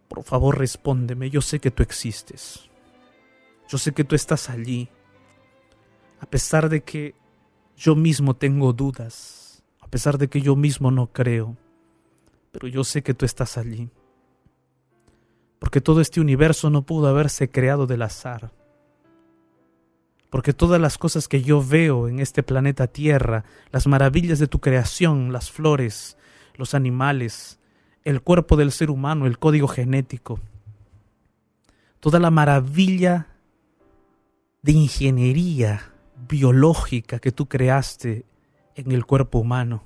por 0.09 0.25
favor 0.25 0.59
respóndeme, 0.59 1.31
yo 1.31 1.41
sé 1.41 1.59
que 1.59 1.71
tú 1.71 1.83
existes. 1.83 2.68
Yo 3.69 3.77
sé 3.77 3.93
que 3.93 4.05
tú 4.05 4.15
estás 4.15 4.49
allí, 4.49 4.89
a 6.21 6.27
pesar 6.27 6.69
de 6.69 6.83
que 6.83 7.15
yo 7.77 7.95
mismo 7.95 8.35
tengo 8.35 8.73
dudas, 8.73 9.63
a 9.81 9.89
pesar 9.89 10.19
de 10.19 10.29
que 10.29 10.41
yo 10.41 10.57
mismo 10.57 10.91
no 10.91 11.13
creo, 11.13 11.57
pero 12.51 12.67
yo 12.67 12.83
sé 12.83 13.03
que 13.03 13.15
tú 13.15 13.27
estás 13.27 13.59
allí. 13.59 13.91
Porque 15.59 15.81
todo 15.81 16.01
este 16.01 16.21
universo 16.21 16.71
no 16.71 16.83
pudo 16.83 17.09
haberse 17.09 17.51
creado 17.51 17.87
del 17.87 18.03
azar. 18.03 18.53
Porque 20.31 20.53
todas 20.53 20.81
las 20.81 20.99
cosas 20.99 21.29
que 21.29 21.43
yo 21.43 21.65
veo 21.65 22.09
en 22.09 22.21
este 22.21 22.43
planeta 22.43 22.87
Tierra, 22.87 23.45
las 23.71 23.87
maravillas 23.87 24.39
de 24.39 24.47
tu 24.47 24.61
creación, 24.61 25.33
las 25.33 25.51
flores, 25.51 26.17
los 26.55 26.75
animales, 26.75 27.61
el 28.05 28.23
cuerpo 28.23 28.57
del 28.57 28.73
ser 28.73 28.91
humano, 28.91 29.27
el 29.27 29.39
código 29.39 29.69
genético, 29.69 30.41
toda 32.01 32.19
la 32.19 32.31
maravilla 32.31 33.27
de 34.69 34.75
ingeniería 34.75 35.95
biológica 36.29 37.21
que 37.21 37.33
tú 37.33 37.49
creaste 37.49 38.27
en 38.75 38.93
el 38.93 39.07
cuerpo 39.07 39.39
humano, 39.39 39.83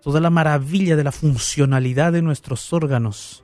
toda 0.00 0.20
la 0.20 0.30
maravilla 0.30 0.94
de 0.94 1.02
la 1.02 1.10
funcionalidad 1.10 2.12
de 2.12 2.22
nuestros 2.22 2.72
órganos, 2.72 3.42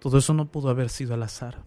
todo 0.00 0.18
eso 0.18 0.34
no 0.34 0.44
pudo 0.44 0.68
haber 0.68 0.90
sido 0.90 1.14
al 1.14 1.22
azar. 1.22 1.64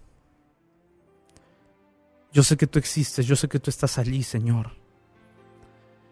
Yo 2.31 2.43
sé 2.43 2.55
que 2.55 2.67
tú 2.67 2.77
existes, 2.77 3.25
yo 3.25 3.35
sé 3.35 3.47
que 3.47 3.57
tú 3.57 3.71
estás 3.71 3.97
allí, 3.97 4.21
Señor. 4.21 4.75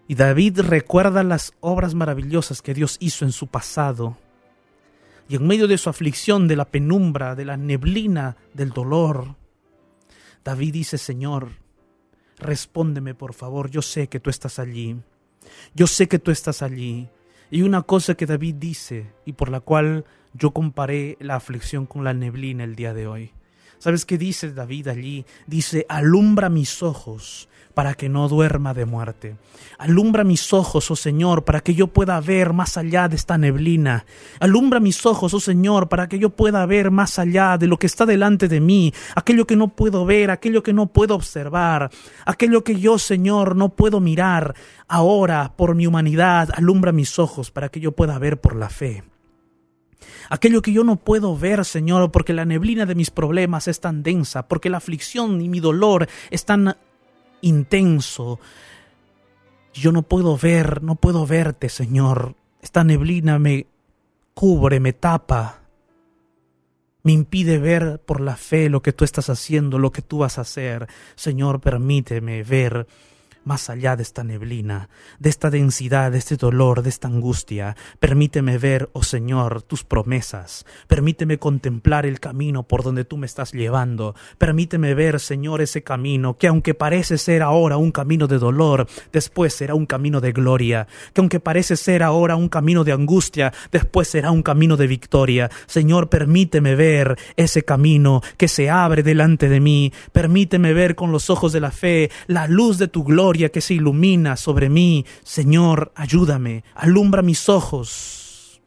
Y 0.07 0.15
David 0.15 0.61
recuerda 0.61 1.21
las 1.21 1.53
obras 1.59 1.93
maravillosas 1.93 2.63
que 2.63 2.73
Dios 2.73 2.97
hizo 2.99 3.25
en 3.25 3.31
su 3.31 3.45
pasado. 3.45 4.17
Y 5.29 5.35
en 5.35 5.45
medio 5.45 5.67
de 5.67 5.77
su 5.77 5.87
aflicción, 5.87 6.47
de 6.47 6.55
la 6.55 6.65
penumbra, 6.65 7.35
de 7.35 7.45
la 7.45 7.57
neblina, 7.57 8.37
del 8.55 8.71
dolor, 8.71 9.35
David 10.47 10.71
dice, 10.71 10.97
Señor, 10.97 11.49
respóndeme 12.37 13.13
por 13.13 13.33
favor, 13.33 13.69
yo 13.69 13.81
sé 13.81 14.07
que 14.07 14.21
tú 14.21 14.29
estás 14.29 14.59
allí. 14.59 14.95
Yo 15.75 15.87
sé 15.87 16.07
que 16.07 16.19
tú 16.19 16.31
estás 16.31 16.61
allí. 16.61 17.09
Y 17.51 17.63
una 17.63 17.81
cosa 17.81 18.15
que 18.15 18.25
David 18.25 18.55
dice 18.55 19.11
y 19.25 19.33
por 19.33 19.49
la 19.49 19.59
cual 19.59 20.05
yo 20.31 20.51
comparé 20.51 21.17
la 21.19 21.35
aflicción 21.35 21.85
con 21.85 22.05
la 22.05 22.13
neblina 22.13 22.63
el 22.63 22.77
día 22.77 22.93
de 22.93 23.07
hoy. 23.07 23.33
¿Sabes 23.79 24.05
qué 24.05 24.17
dice 24.17 24.51
David 24.51 24.87
allí? 24.87 25.25
Dice, 25.45 25.85
alumbra 25.89 26.49
mis 26.49 26.81
ojos 26.83 27.47
para 27.77 27.93
que 27.93 28.09
no 28.09 28.27
duerma 28.27 28.73
de 28.73 28.85
muerte. 28.85 29.35
Alumbra 29.77 30.23
mis 30.23 30.51
ojos, 30.51 30.89
oh 30.89 30.95
Señor, 30.95 31.43
para 31.43 31.59
que 31.59 31.75
yo 31.75 31.85
pueda 31.85 32.19
ver 32.19 32.51
más 32.51 32.75
allá 32.75 33.07
de 33.07 33.15
esta 33.15 33.37
neblina. 33.37 34.03
Alumbra 34.39 34.79
mis 34.79 35.05
ojos, 35.05 35.35
oh 35.35 35.39
Señor, 35.39 35.87
para 35.87 36.09
que 36.09 36.17
yo 36.17 36.31
pueda 36.31 36.65
ver 36.65 36.89
más 36.89 37.19
allá 37.19 37.55
de 37.59 37.67
lo 37.67 37.77
que 37.77 37.85
está 37.85 38.07
delante 38.07 38.47
de 38.47 38.61
mí, 38.61 38.91
aquello 39.13 39.45
que 39.45 39.55
no 39.55 39.67
puedo 39.67 40.07
ver, 40.07 40.31
aquello 40.31 40.63
que 40.63 40.73
no 40.73 40.87
puedo 40.87 41.13
observar, 41.13 41.91
aquello 42.25 42.63
que 42.63 42.79
yo, 42.79 42.97
Señor, 42.97 43.55
no 43.55 43.69
puedo 43.69 43.99
mirar. 43.99 44.55
Ahora, 44.87 45.53
por 45.55 45.75
mi 45.75 45.85
humanidad, 45.85 46.49
alumbra 46.55 46.91
mis 46.91 47.19
ojos 47.19 47.51
para 47.51 47.69
que 47.69 47.79
yo 47.79 47.91
pueda 47.91 48.17
ver 48.17 48.41
por 48.41 48.55
la 48.55 48.69
fe 48.69 49.03
aquello 50.29 50.61
que 50.61 50.73
yo 50.73 50.83
no 50.83 50.95
puedo 50.97 51.37
ver, 51.37 51.65
Señor, 51.65 52.11
porque 52.11 52.33
la 52.33 52.45
neblina 52.45 52.85
de 52.85 52.95
mis 52.95 53.11
problemas 53.11 53.67
es 53.67 53.79
tan 53.79 54.03
densa, 54.03 54.47
porque 54.47 54.69
la 54.69 54.77
aflicción 54.77 55.41
y 55.41 55.49
mi 55.49 55.59
dolor 55.59 56.07
es 56.29 56.45
tan 56.45 56.75
intenso. 57.41 58.39
Yo 59.73 59.91
no 59.91 60.03
puedo 60.03 60.37
ver, 60.37 60.83
no 60.83 60.95
puedo 60.95 61.25
verte, 61.25 61.69
Señor. 61.69 62.35
Esta 62.61 62.83
neblina 62.83 63.39
me 63.39 63.67
cubre, 64.33 64.79
me 64.79 64.93
tapa, 64.93 65.61
me 67.03 67.13
impide 67.13 67.57
ver 67.57 68.01
por 68.05 68.19
la 68.19 68.35
fe 68.35 68.69
lo 68.69 68.81
que 68.81 68.91
tú 68.91 69.05
estás 69.05 69.29
haciendo, 69.29 69.79
lo 69.79 69.91
que 69.91 70.01
tú 70.01 70.19
vas 70.19 70.37
a 70.37 70.41
hacer. 70.41 70.87
Señor, 71.15 71.61
permíteme 71.61 72.43
ver 72.43 72.85
más 73.47 73.69
allá 73.69 73.95
de 73.95 74.03
esta 74.03 74.23
neblina, 74.23 74.89
de 75.19 75.29
esta 75.29 75.49
densidad, 75.49 76.11
de 76.11 76.17
este 76.17 76.35
dolor, 76.35 76.83
de 76.83 76.89
esta 76.89 77.07
angustia. 77.07 77.77
Permíteme 77.99 78.57
ver, 78.57 78.89
oh 78.91 79.03
Señor, 79.03 79.61
tus 79.61 79.85
promesas. 79.85 80.65
Permíteme 80.87 81.39
contemplar 81.39 82.05
el 82.05 82.19
camino 82.19 82.63
por 82.63 82.83
donde 82.83 83.05
tú 83.05 83.15
me 83.17 83.25
estás 83.25 83.53
llevando. 83.53 84.15
Permíteme 84.37 84.93
ver, 84.93 85.21
Señor, 85.21 85.61
ese 85.61 85.81
camino 85.81 86.37
que 86.37 86.47
aunque 86.47 86.73
parece 86.73 87.17
ser 87.17 87.41
ahora 87.41 87.77
un 87.77 87.91
camino 87.91 88.27
de 88.27 88.37
dolor, 88.37 88.87
después 89.13 89.53
será 89.53 89.75
un 89.75 89.85
camino 89.85 90.19
de 90.19 90.33
gloria. 90.33 90.87
Que 91.13 91.21
aunque 91.21 91.39
parece 91.39 91.77
ser 91.77 92.03
ahora 92.03 92.35
un 92.35 92.49
camino 92.49 92.83
de 92.83 92.91
angustia, 92.91 93.53
después 93.71 94.09
será 94.09 94.31
un 94.31 94.43
camino 94.43 94.75
de 94.75 94.87
victoria. 94.87 95.49
Señor, 95.67 96.09
permíteme 96.09 96.75
ver 96.75 97.17
ese 97.37 97.63
camino 97.63 98.21
que 98.35 98.49
se 98.49 98.69
abre 98.69 99.03
delante 99.03 99.47
de 99.47 99.61
mí. 99.61 99.93
Permíteme 100.11 100.73
ver 100.73 100.95
con 100.95 101.13
los 101.13 101.29
ojos 101.29 101.53
de 101.53 101.61
la 101.61 101.71
fe 101.71 102.11
la 102.27 102.47
luz 102.47 102.77
de 102.77 102.89
tu 102.89 103.05
que 103.37 103.61
se 103.61 103.75
ilumina 103.75 104.35
sobre 104.35 104.69
mí. 104.69 105.05
Señor, 105.23 105.91
ayúdame, 105.95 106.63
alumbra 106.75 107.21
mis 107.21 107.49
ojos. 107.49 108.61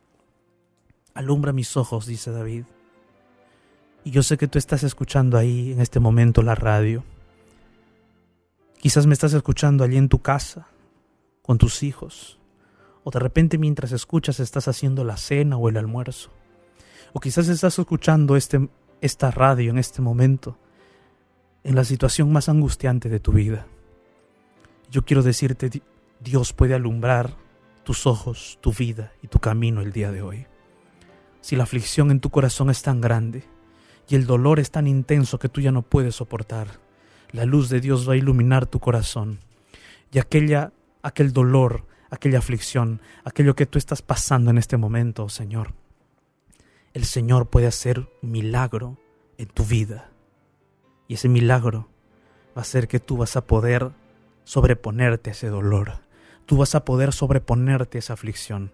Alumbra 1.15 1.53
mis 1.53 1.77
ojos, 1.77 2.07
dice 2.07 2.31
David. 2.31 2.65
Y 4.05 4.11
yo 4.11 4.23
sé 4.23 4.39
que 4.39 4.49
tú 4.49 4.59
estás 4.59 4.83
escuchando 4.83 5.37
ahí 5.37 5.73
en 5.73 5.81
este 5.81 6.01
momento 6.01 6.43
la 6.43 6.55
radio. 6.55 7.05
Quizás 8.79 9.07
me 9.07 9.13
estás 9.13 9.35
escuchando 9.35 9.85
allí 9.85 9.99
en 9.99 10.09
tu 10.09 10.23
casa, 10.23 10.69
con 11.43 11.59
tus 11.59 11.83
hijos. 11.83 12.39
O 13.05 13.11
de 13.11 13.19
repente 13.19 13.59
mientras 13.59 13.93
escuchas 13.93 14.41
estás 14.41 14.69
haciendo 14.69 15.05
la 15.05 15.17
cena 15.17 15.57
o 15.57 15.69
el 15.69 15.77
almuerzo. 15.77 16.31
O 17.13 17.21
quizás 17.21 17.49
estás 17.49 17.79
escuchando 17.79 18.37
este, 18.37 18.71
esta 19.01 19.31
radio 19.31 19.71
en 19.71 19.79
este 19.79 20.01
momento, 20.01 20.57
en 21.65 21.75
la 21.75 21.85
situación 21.85 22.33
más 22.33 22.49
angustiante 22.49 23.09
de 23.09 23.21
tu 23.21 23.33
vida. 23.33 23.67
Yo 24.91 25.05
quiero 25.05 25.23
decirte, 25.23 25.71
Dios 26.19 26.53
puede 26.53 26.75
alumbrar 26.75 27.37
tus 27.85 28.09
ojos, 28.09 28.59
tu 28.61 28.73
vida 28.73 29.13
y 29.23 29.29
tu 29.29 29.39
camino 29.39 29.83
el 29.83 29.93
día 29.93 30.11
de 30.11 30.23
hoy. 30.23 30.47
Si 31.41 31.55
la 31.55 31.63
aflicción 31.63 32.11
en 32.11 32.19
tu 32.19 32.31
corazón 32.31 32.71
es 32.71 32.83
tan 32.83 33.01
grande 33.01 33.45
y 34.09 34.17
el 34.17 34.27
dolor 34.27 34.59
es 34.59 34.73
tan 34.73 34.89
intenso 34.89 35.39
que 35.39 35.49
tú 35.49 35.61
ya 35.61 35.71
no 35.71 35.83
puedes 35.83 36.17
soportar, 36.17 36.81
la 37.31 37.45
luz 37.45 37.69
de 37.69 37.81
Dios 37.81 38.09
va 38.09 38.15
a 38.15 38.17
iluminar 38.17 38.67
tu 38.67 38.81
corazón 38.81 39.39
y 40.13 40.19
aquella, 40.19 40.73
aquel 41.03 41.33
dolor, 41.33 41.87
aquella 42.11 42.39
aflicción, 42.39 43.01
aquello 43.25 43.55
que 43.55 43.67
tú 43.67 43.79
estás 43.79 44.03
pasando 44.03 44.51
en 44.51 44.59
este 44.59 44.77
momento, 44.77 45.29
Señor, 45.29 45.73
el 46.95 47.05
Señor 47.05 47.49
puede 47.49 47.69
hacer 47.69 48.09
un 48.23 48.33
milagro 48.33 48.99
en 49.39 49.47
tu 49.47 49.65
vida 49.65 50.11
y 51.07 51.15
ese 51.15 51.29
milagro 51.29 51.89
va 52.57 52.63
a 52.63 52.65
ser 52.65 52.89
que 52.89 52.99
tú 52.99 53.17
vas 53.17 53.37
a 53.37 53.47
poder 53.47 53.93
sobreponerte 54.45 55.31
a 55.31 55.33
ese 55.33 55.49
dolor. 55.49 56.01
tú 56.47 56.57
vas 56.57 56.75
a 56.75 56.85
poder 56.85 57.13
sobreponerte 57.13 57.99
a 57.99 58.01
esa 58.01 58.15
aflicción. 58.15 58.73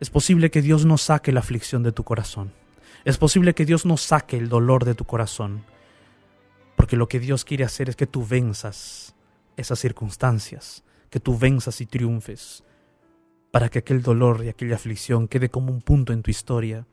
Es 0.00 0.10
posible 0.10 0.50
que 0.50 0.60
Dios 0.60 0.84
no 0.84 0.98
saque 0.98 1.30
la 1.30 1.40
aflicción 1.40 1.84
de 1.84 1.92
tu 1.92 2.02
corazón. 2.02 2.52
Es 3.04 3.16
posible 3.16 3.54
que 3.54 3.64
Dios 3.64 3.86
no 3.86 3.96
saque 3.96 4.36
el 4.36 4.48
dolor 4.48 4.84
de 4.84 4.96
tu 4.96 5.04
corazón. 5.04 5.64
Porque 6.74 6.96
lo 6.96 7.08
que 7.08 7.20
Dios 7.20 7.44
quiere 7.44 7.64
hacer 7.64 7.88
es 7.88 7.96
que 7.96 8.06
tú 8.08 8.26
venzas 8.26 9.14
esas 9.56 9.78
circunstancias, 9.78 10.84
que 11.08 11.20
tú 11.20 11.38
venzas 11.38 11.80
y 11.80 11.86
triunfes, 11.86 12.64
para 13.50 13.68
que 13.68 13.78
aquel 13.78 14.02
dolor 14.02 14.44
y 14.44 14.48
aquella 14.48 14.74
aflicción 14.74 15.28
quede 15.28 15.48
como 15.48 15.72
un 15.72 15.80
punto 15.80 16.12
en 16.12 16.22
tu 16.22 16.30
historia, 16.30 16.86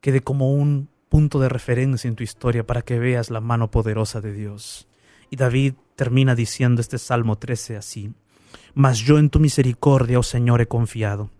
quede 0.00 0.20
como 0.20 0.52
un 0.52 0.88
punto 1.08 1.40
de 1.40 1.48
referencia 1.48 2.06
en 2.06 2.14
tu 2.16 2.22
historia 2.22 2.64
para 2.64 2.82
que 2.82 2.98
veas 2.98 3.30
la 3.30 3.40
mano 3.40 3.70
poderosa 3.70 4.20
de 4.20 4.32
Dios. 4.32 4.88
Y 5.30 5.36
David 5.36 5.74
termina 5.96 6.34
diciendo 6.34 6.80
este 6.80 6.98
Salmo 6.98 7.36
13 7.36 7.76
así, 7.76 8.12
Mas 8.74 8.98
yo 8.98 9.18
en 9.18 9.30
tu 9.30 9.38
misericordia, 9.40 10.18
oh 10.18 10.22
Señor, 10.22 10.60
he 10.60 10.66
confiado. 10.66 11.30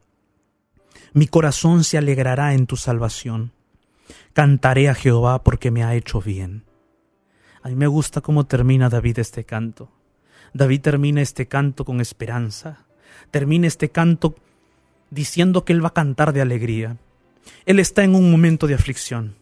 Mi 1.15 1.27
corazón 1.27 1.85
se 1.85 1.99
alegrará 1.99 2.55
en 2.55 2.67
tu 2.67 2.77
salvación. 2.77 3.53
Cantaré 4.33 4.89
a 4.89 4.95
Jehová 4.95 5.43
porque 5.43 5.71
me 5.71 5.85
ha 5.85 5.95
hecho 5.95 6.21
bien. 6.21 6.65
A 7.63 7.69
mí 7.69 7.77
me 7.77 7.87
gusta 7.87 8.21
cómo 8.21 8.45
termina 8.45 8.89
David 8.89 9.19
este 9.19 9.45
canto. 9.45 9.91
David 10.55 10.81
termina 10.81 11.21
este 11.21 11.47
canto 11.49 11.85
con 11.85 12.01
esperanza. 12.01 12.87
Termina 13.31 13.67
este 13.67 13.91
canto 13.91 14.35
diciendo 15.11 15.65
que 15.65 15.73
él 15.73 15.85
va 15.85 15.89
a 15.89 15.95
cantar 15.95 16.33
de 16.33 16.41
alegría. 16.41 16.97
Él 17.67 17.79
está 17.79 18.05
en 18.05 18.15
un 18.15 18.31
momento 18.31 18.67
de 18.67 18.75
aflicción. 18.75 19.37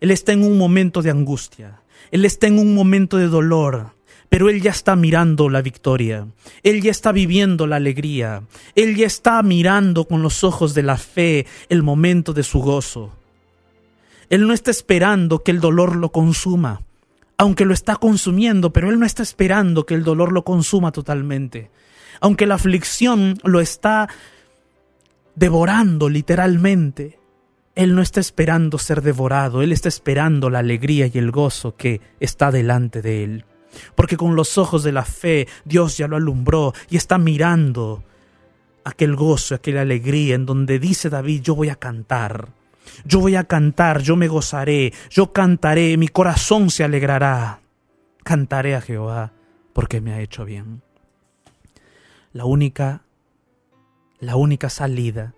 Él 0.00 0.10
está 0.10 0.32
en 0.32 0.44
un 0.44 0.58
momento 0.58 1.02
de 1.02 1.10
angustia. 1.10 1.82
Él 2.10 2.24
está 2.24 2.46
en 2.46 2.58
un 2.58 2.74
momento 2.74 3.16
de 3.16 3.28
dolor. 3.28 3.94
Pero 4.32 4.48
él 4.48 4.62
ya 4.62 4.70
está 4.70 4.96
mirando 4.96 5.50
la 5.50 5.60
victoria. 5.60 6.26
Él 6.62 6.80
ya 6.80 6.90
está 6.90 7.12
viviendo 7.12 7.66
la 7.66 7.76
alegría. 7.76 8.44
Él 8.74 8.96
ya 8.96 9.06
está 9.06 9.42
mirando 9.42 10.06
con 10.06 10.22
los 10.22 10.42
ojos 10.42 10.72
de 10.72 10.82
la 10.82 10.96
fe 10.96 11.44
el 11.68 11.82
momento 11.82 12.32
de 12.32 12.42
su 12.42 12.60
gozo. 12.60 13.12
Él 14.30 14.46
no 14.46 14.54
está 14.54 14.70
esperando 14.70 15.42
que 15.42 15.50
el 15.50 15.60
dolor 15.60 15.96
lo 15.96 16.12
consuma, 16.12 16.80
aunque 17.36 17.66
lo 17.66 17.74
está 17.74 17.96
consumiendo, 17.96 18.72
pero 18.72 18.88
él 18.88 18.98
no 18.98 19.04
está 19.04 19.22
esperando 19.22 19.84
que 19.84 19.92
el 19.92 20.02
dolor 20.02 20.32
lo 20.32 20.44
consuma 20.44 20.92
totalmente. 20.92 21.70
Aunque 22.18 22.46
la 22.46 22.54
aflicción 22.54 23.38
lo 23.44 23.60
está 23.60 24.08
devorando 25.34 26.08
literalmente, 26.08 27.18
él 27.74 27.94
no 27.94 28.00
está 28.00 28.20
esperando 28.20 28.78
ser 28.78 29.02
devorado, 29.02 29.60
él 29.60 29.72
está 29.72 29.90
esperando 29.90 30.48
la 30.48 30.60
alegría 30.60 31.10
y 31.12 31.18
el 31.18 31.32
gozo 31.32 31.76
que 31.76 32.00
está 32.18 32.50
delante 32.50 33.02
de 33.02 33.24
él. 33.24 33.44
Porque 33.94 34.16
con 34.16 34.36
los 34.36 34.58
ojos 34.58 34.82
de 34.82 34.92
la 34.92 35.04
fe 35.04 35.48
Dios 35.64 35.96
ya 35.96 36.08
lo 36.08 36.16
alumbró 36.16 36.72
y 36.90 36.96
está 36.96 37.18
mirando 37.18 38.04
aquel 38.84 39.16
gozo, 39.16 39.54
aquella 39.54 39.82
alegría 39.82 40.34
en 40.34 40.46
donde 40.46 40.78
dice 40.78 41.08
David, 41.08 41.42
yo 41.42 41.54
voy 41.54 41.68
a 41.68 41.76
cantar, 41.76 42.48
yo 43.04 43.20
voy 43.20 43.36
a 43.36 43.44
cantar, 43.44 44.02
yo 44.02 44.16
me 44.16 44.28
gozaré, 44.28 44.92
yo 45.10 45.32
cantaré, 45.32 45.96
mi 45.96 46.08
corazón 46.08 46.70
se 46.70 46.84
alegrará. 46.84 47.60
Cantaré 48.24 48.76
a 48.76 48.80
Jehová 48.80 49.32
porque 49.72 50.00
me 50.00 50.12
ha 50.12 50.20
hecho 50.20 50.44
bien. 50.44 50.82
La 52.32 52.44
única, 52.44 53.02
la 54.20 54.36
única 54.36 54.70
salida, 54.70 55.34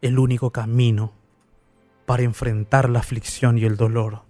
el 0.00 0.18
único 0.18 0.50
camino 0.50 1.12
para 2.06 2.22
enfrentar 2.22 2.88
la 2.88 3.00
aflicción 3.00 3.58
y 3.58 3.64
el 3.64 3.76
dolor 3.76 4.29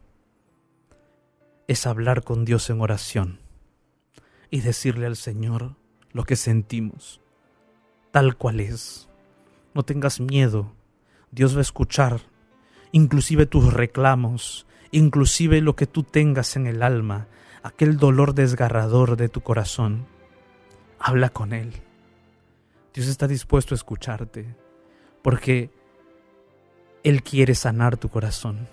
es 1.71 1.87
hablar 1.87 2.25
con 2.25 2.45
Dios 2.45 2.69
en 2.69 2.81
oración 2.81 3.39
y 4.51 4.61
decirle 4.61 5.07
al 5.07 5.15
Señor 5.15 5.77
lo 6.11 6.25
que 6.25 6.35
sentimos, 6.35 7.21
tal 8.11 8.37
cual 8.37 8.59
es. 8.59 9.09
No 9.73 9.85
tengas 9.85 10.19
miedo, 10.19 10.75
Dios 11.31 11.55
va 11.55 11.59
a 11.61 11.63
escuchar, 11.63 12.23
inclusive 12.91 13.47
tus 13.47 13.73
reclamos, 13.73 14.67
inclusive 14.91 15.61
lo 15.61 15.77
que 15.77 15.87
tú 15.87 16.03
tengas 16.03 16.57
en 16.57 16.67
el 16.67 16.83
alma, 16.83 17.29
aquel 17.63 17.99
dolor 17.99 18.35
desgarrador 18.35 19.17
de 19.17 19.29
tu 19.29 19.41
corazón. 19.41 20.07
Habla 20.99 21.29
con 21.29 21.53
Él. 21.53 21.73
Dios 22.93 23.07
está 23.07 23.29
dispuesto 23.29 23.75
a 23.75 23.77
escucharte, 23.77 24.57
porque 25.23 25.71
Él 27.05 27.23
quiere 27.23 27.55
sanar 27.55 27.97
tu 27.97 28.09
corazón. 28.09 28.67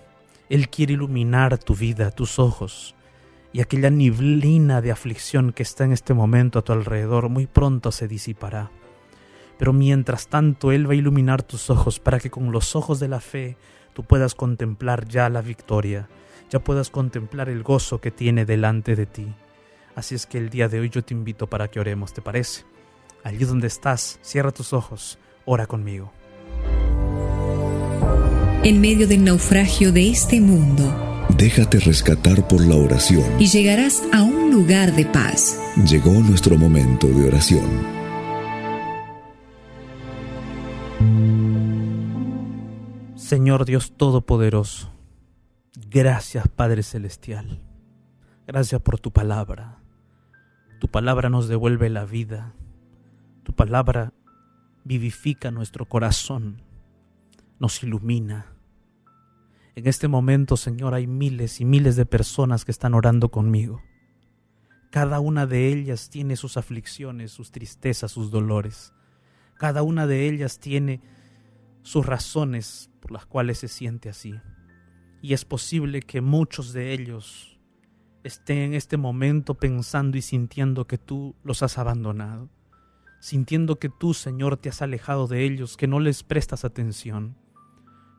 Él 0.48 0.70
quiere 0.70 0.94
iluminar 0.94 1.58
tu 1.58 1.74
vida, 1.74 2.10
tus 2.10 2.38
ojos, 2.38 2.94
y 3.52 3.60
aquella 3.60 3.90
niblina 3.90 4.80
de 4.80 4.90
aflicción 4.90 5.52
que 5.52 5.62
está 5.62 5.84
en 5.84 5.92
este 5.92 6.14
momento 6.14 6.58
a 6.58 6.62
tu 6.62 6.72
alrededor 6.72 7.28
muy 7.28 7.46
pronto 7.46 7.92
se 7.92 8.08
disipará. 8.08 8.70
Pero 9.58 9.72
mientras 9.72 10.28
tanto 10.28 10.72
Él 10.72 10.88
va 10.88 10.92
a 10.92 10.96
iluminar 10.96 11.42
tus 11.42 11.68
ojos 11.68 12.00
para 12.00 12.18
que 12.18 12.30
con 12.30 12.50
los 12.50 12.76
ojos 12.76 12.98
de 13.00 13.08
la 13.08 13.20
fe 13.20 13.56
tú 13.92 14.04
puedas 14.04 14.34
contemplar 14.34 15.06
ya 15.06 15.28
la 15.28 15.42
victoria, 15.42 16.08
ya 16.48 16.60
puedas 16.60 16.88
contemplar 16.88 17.48
el 17.48 17.62
gozo 17.62 18.00
que 18.00 18.10
tiene 18.10 18.46
delante 18.46 18.96
de 18.96 19.06
ti. 19.06 19.34
Así 19.96 20.14
es 20.14 20.26
que 20.26 20.38
el 20.38 20.48
día 20.48 20.68
de 20.68 20.80
hoy 20.80 20.88
yo 20.88 21.04
te 21.04 21.12
invito 21.12 21.48
para 21.48 21.68
que 21.68 21.80
oremos, 21.80 22.14
¿te 22.14 22.22
parece? 22.22 22.64
Allí 23.24 23.44
donde 23.44 23.66
estás, 23.66 24.18
cierra 24.22 24.52
tus 24.52 24.72
ojos, 24.72 25.18
ora 25.44 25.66
conmigo 25.66 26.12
en 28.68 28.82
medio 28.82 29.08
del 29.08 29.24
naufragio 29.24 29.92
de 29.92 30.10
este 30.10 30.42
mundo. 30.42 31.26
Déjate 31.38 31.80
rescatar 31.80 32.46
por 32.46 32.60
la 32.60 32.76
oración. 32.76 33.24
Y 33.40 33.46
llegarás 33.46 34.02
a 34.12 34.22
un 34.22 34.50
lugar 34.50 34.94
de 34.94 35.06
paz. 35.06 35.58
Llegó 35.88 36.12
nuestro 36.12 36.58
momento 36.58 37.06
de 37.06 37.28
oración. 37.28 37.64
Señor 43.16 43.64
Dios 43.64 43.92
Todopoderoso, 43.96 44.92
gracias 45.88 46.46
Padre 46.48 46.82
Celestial. 46.82 47.62
Gracias 48.46 48.82
por 48.82 49.00
tu 49.00 49.12
palabra. 49.12 49.78
Tu 50.78 50.88
palabra 50.88 51.30
nos 51.30 51.48
devuelve 51.48 51.88
la 51.88 52.04
vida. 52.04 52.52
Tu 53.44 53.54
palabra 53.54 54.12
vivifica 54.84 55.50
nuestro 55.50 55.86
corazón 55.86 56.68
nos 57.58 57.82
ilumina. 57.82 58.57
En 59.78 59.86
este 59.86 60.08
momento, 60.08 60.56
Señor, 60.56 60.92
hay 60.92 61.06
miles 61.06 61.60
y 61.60 61.64
miles 61.64 61.94
de 61.94 62.04
personas 62.04 62.64
que 62.64 62.72
están 62.72 62.94
orando 62.94 63.28
conmigo. 63.28 63.80
Cada 64.90 65.20
una 65.20 65.46
de 65.46 65.68
ellas 65.68 66.10
tiene 66.10 66.34
sus 66.34 66.56
aflicciones, 66.56 67.30
sus 67.30 67.52
tristezas, 67.52 68.10
sus 68.10 68.32
dolores. 68.32 68.92
Cada 69.56 69.84
una 69.84 70.08
de 70.08 70.28
ellas 70.28 70.58
tiene 70.58 71.00
sus 71.82 72.04
razones 72.04 72.90
por 72.98 73.12
las 73.12 73.24
cuales 73.24 73.58
se 73.58 73.68
siente 73.68 74.08
así. 74.08 74.34
Y 75.22 75.32
es 75.32 75.44
posible 75.44 76.02
que 76.02 76.22
muchos 76.22 76.72
de 76.72 76.92
ellos 76.92 77.60
estén 78.24 78.58
en 78.58 78.74
este 78.74 78.96
momento 78.96 79.54
pensando 79.54 80.18
y 80.18 80.22
sintiendo 80.22 80.88
que 80.88 80.98
tú 80.98 81.36
los 81.44 81.62
has 81.62 81.78
abandonado, 81.78 82.50
sintiendo 83.20 83.78
que 83.78 83.90
tú, 83.90 84.12
Señor, 84.12 84.56
te 84.56 84.70
has 84.70 84.82
alejado 84.82 85.28
de 85.28 85.44
ellos, 85.44 85.76
que 85.76 85.86
no 85.86 86.00
les 86.00 86.24
prestas 86.24 86.64
atención. 86.64 87.36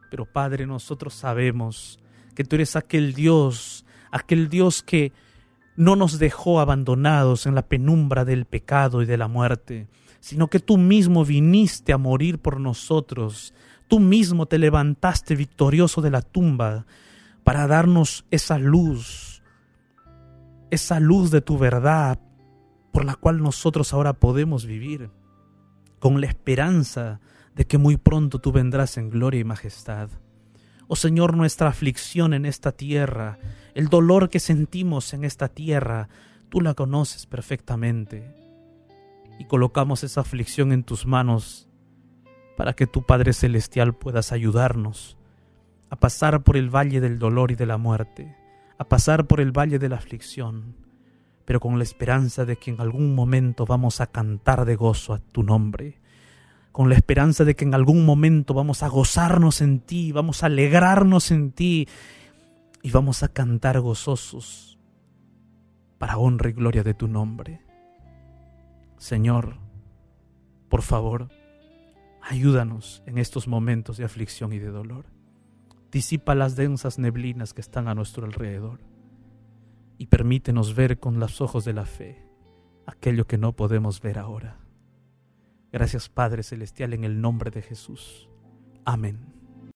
Pero 0.10 0.26
Padre, 0.26 0.66
nosotros 0.66 1.14
sabemos 1.14 2.00
que 2.36 2.44
tú 2.44 2.56
eres 2.56 2.76
aquel 2.76 3.14
Dios, 3.14 3.86
aquel 4.12 4.50
Dios 4.50 4.82
que 4.82 5.12
no 5.76 5.96
nos 5.96 6.20
dejó 6.20 6.60
abandonados 6.60 7.46
en 7.46 7.56
la 7.56 7.62
penumbra 7.62 8.26
del 8.26 8.46
pecado 8.46 9.02
y 9.02 9.06
de 9.06 9.18
la 9.18 9.28
muerte, 9.28 9.88
sino 10.20 10.48
que 10.48 10.60
tú 10.60 10.78
mismo 10.78 11.24
viniste 11.24 11.94
a 11.94 11.98
morir 11.98 12.40
por 12.40 12.60
nosotros, 12.60 13.54
tú 13.88 14.00
mismo 14.00 14.46
te 14.46 14.58
levantaste 14.58 15.36
victorioso 15.36 16.02
de 16.02 16.12
la 16.12 16.22
tumba 16.22 16.86
para 17.44 17.68
darnos 17.68 18.26
esa 18.30 18.58
luz, 18.58 19.42
esa 20.70 21.00
luz 21.00 21.32
de 21.32 21.42
tu 21.42 21.58
verdad 21.58 22.20
por 22.92 23.06
la 23.06 23.16
cual 23.16 23.42
nosotros 23.42 23.94
ahora 23.94 24.14
podemos 24.14 24.66
vivir, 24.66 25.10
con 26.00 26.22
la 26.22 26.28
esperanza 26.28 27.20
de 27.60 27.66
que 27.66 27.78
muy 27.78 27.98
pronto 27.98 28.40
tú 28.40 28.54
vendrás 28.54 28.96
en 28.96 29.10
gloria 29.10 29.42
y 29.42 29.44
majestad. 29.44 30.08
Oh 30.88 30.96
Señor, 30.96 31.36
nuestra 31.36 31.68
aflicción 31.68 32.34
en 32.34 32.46
esta 32.46 32.72
tierra, 32.72 33.38
el 33.74 33.90
dolor 33.90 34.30
que 34.30 34.40
sentimos 34.40 35.14
en 35.14 35.26
esta 35.26 35.50
tierra, 35.50 36.08
tú 36.48 36.62
la 36.62 36.74
conoces 36.74 37.26
perfectamente. 37.26 38.34
Y 39.40 39.44
colocamos 39.44 40.06
esa 40.06 40.22
aflicción 40.22 40.72
en 40.72 40.86
tus 40.86 41.06
manos 41.06 41.68
para 42.56 42.72
que 42.72 42.88
tu 42.88 43.06
Padre 43.06 43.34
Celestial 43.34 43.94
puedas 43.94 44.32
ayudarnos 44.32 45.18
a 45.90 45.98
pasar 45.98 46.44
por 46.44 46.56
el 46.56 46.74
valle 46.74 47.02
del 47.02 47.20
dolor 47.20 47.52
y 47.52 47.56
de 47.56 47.66
la 47.66 47.78
muerte, 47.78 48.38
a 48.78 48.86
pasar 48.86 49.28
por 49.28 49.42
el 49.42 49.52
valle 49.52 49.80
de 49.80 49.90
la 49.90 49.98
aflicción, 49.98 50.78
pero 51.44 51.60
con 51.60 51.78
la 51.78 51.84
esperanza 51.84 52.46
de 52.46 52.56
que 52.56 52.72
en 52.72 52.80
algún 52.80 53.14
momento 53.14 53.66
vamos 53.66 54.00
a 54.00 54.08
cantar 54.08 54.64
de 54.64 54.78
gozo 54.78 55.14
a 55.14 55.20
tu 55.20 55.44
nombre, 55.44 56.00
con 56.72 56.90
la 56.90 56.96
esperanza 56.96 57.46
de 57.46 57.56
que 57.56 57.66
en 57.66 57.74
algún 57.74 58.06
momento 58.06 58.54
vamos 58.54 58.84
a 58.84 58.88
gozarnos 58.88 59.62
en 59.62 59.80
ti, 59.80 60.12
vamos 60.12 60.44
a 60.44 60.48
alegrarnos 60.48 61.32
en 61.32 61.52
ti 61.52 61.88
y 62.82 62.92
vamos 62.92 63.24
a 63.24 63.28
cantar 63.28 63.80
gozosos 63.80 64.78
para 65.98 66.18
honra 66.18 66.50
y 66.50 66.54
gloria 66.54 66.84
de 66.84 66.94
tu 66.94 67.08
nombre. 67.08 67.62
Señor, 68.98 69.58
por 70.70 70.82
favor, 70.82 71.30
ayúdanos 72.22 73.04
en 73.06 73.18
estos 73.18 73.48
momentos 73.48 73.98
de 73.98 74.06
aflicción 74.06 74.54
y 74.54 74.60
de 74.60 74.70
dolor. 74.70 75.06
Disipa 75.92 76.36
las 76.36 76.56
densas 76.56 77.00
neblinas 77.00 77.54
que 77.54 77.62
están 77.62 77.88
a 77.88 77.96
nuestro 77.96 78.26
alrededor 78.26 78.80
y 79.98 80.08
permítenos 80.08 80.76
ver 80.76 81.00
con 81.00 81.20
los 81.20 81.42
ojos 81.42 81.66
de 81.66 81.74
la 81.74 81.86
fe 81.86 82.24
aquello 82.86 83.28
que 83.28 83.38
no 83.38 83.54
podemos 83.54 84.02
ver 84.02 84.20
ahora. 84.20 84.58
Gracias 85.72 86.10
Padre 86.10 86.44
Celestial 86.44 86.94
en 86.94 87.04
el 87.04 87.22
nombre 87.22 87.52
de 87.52 87.62
Jesús. 87.62 88.30
Amén. 88.86 89.39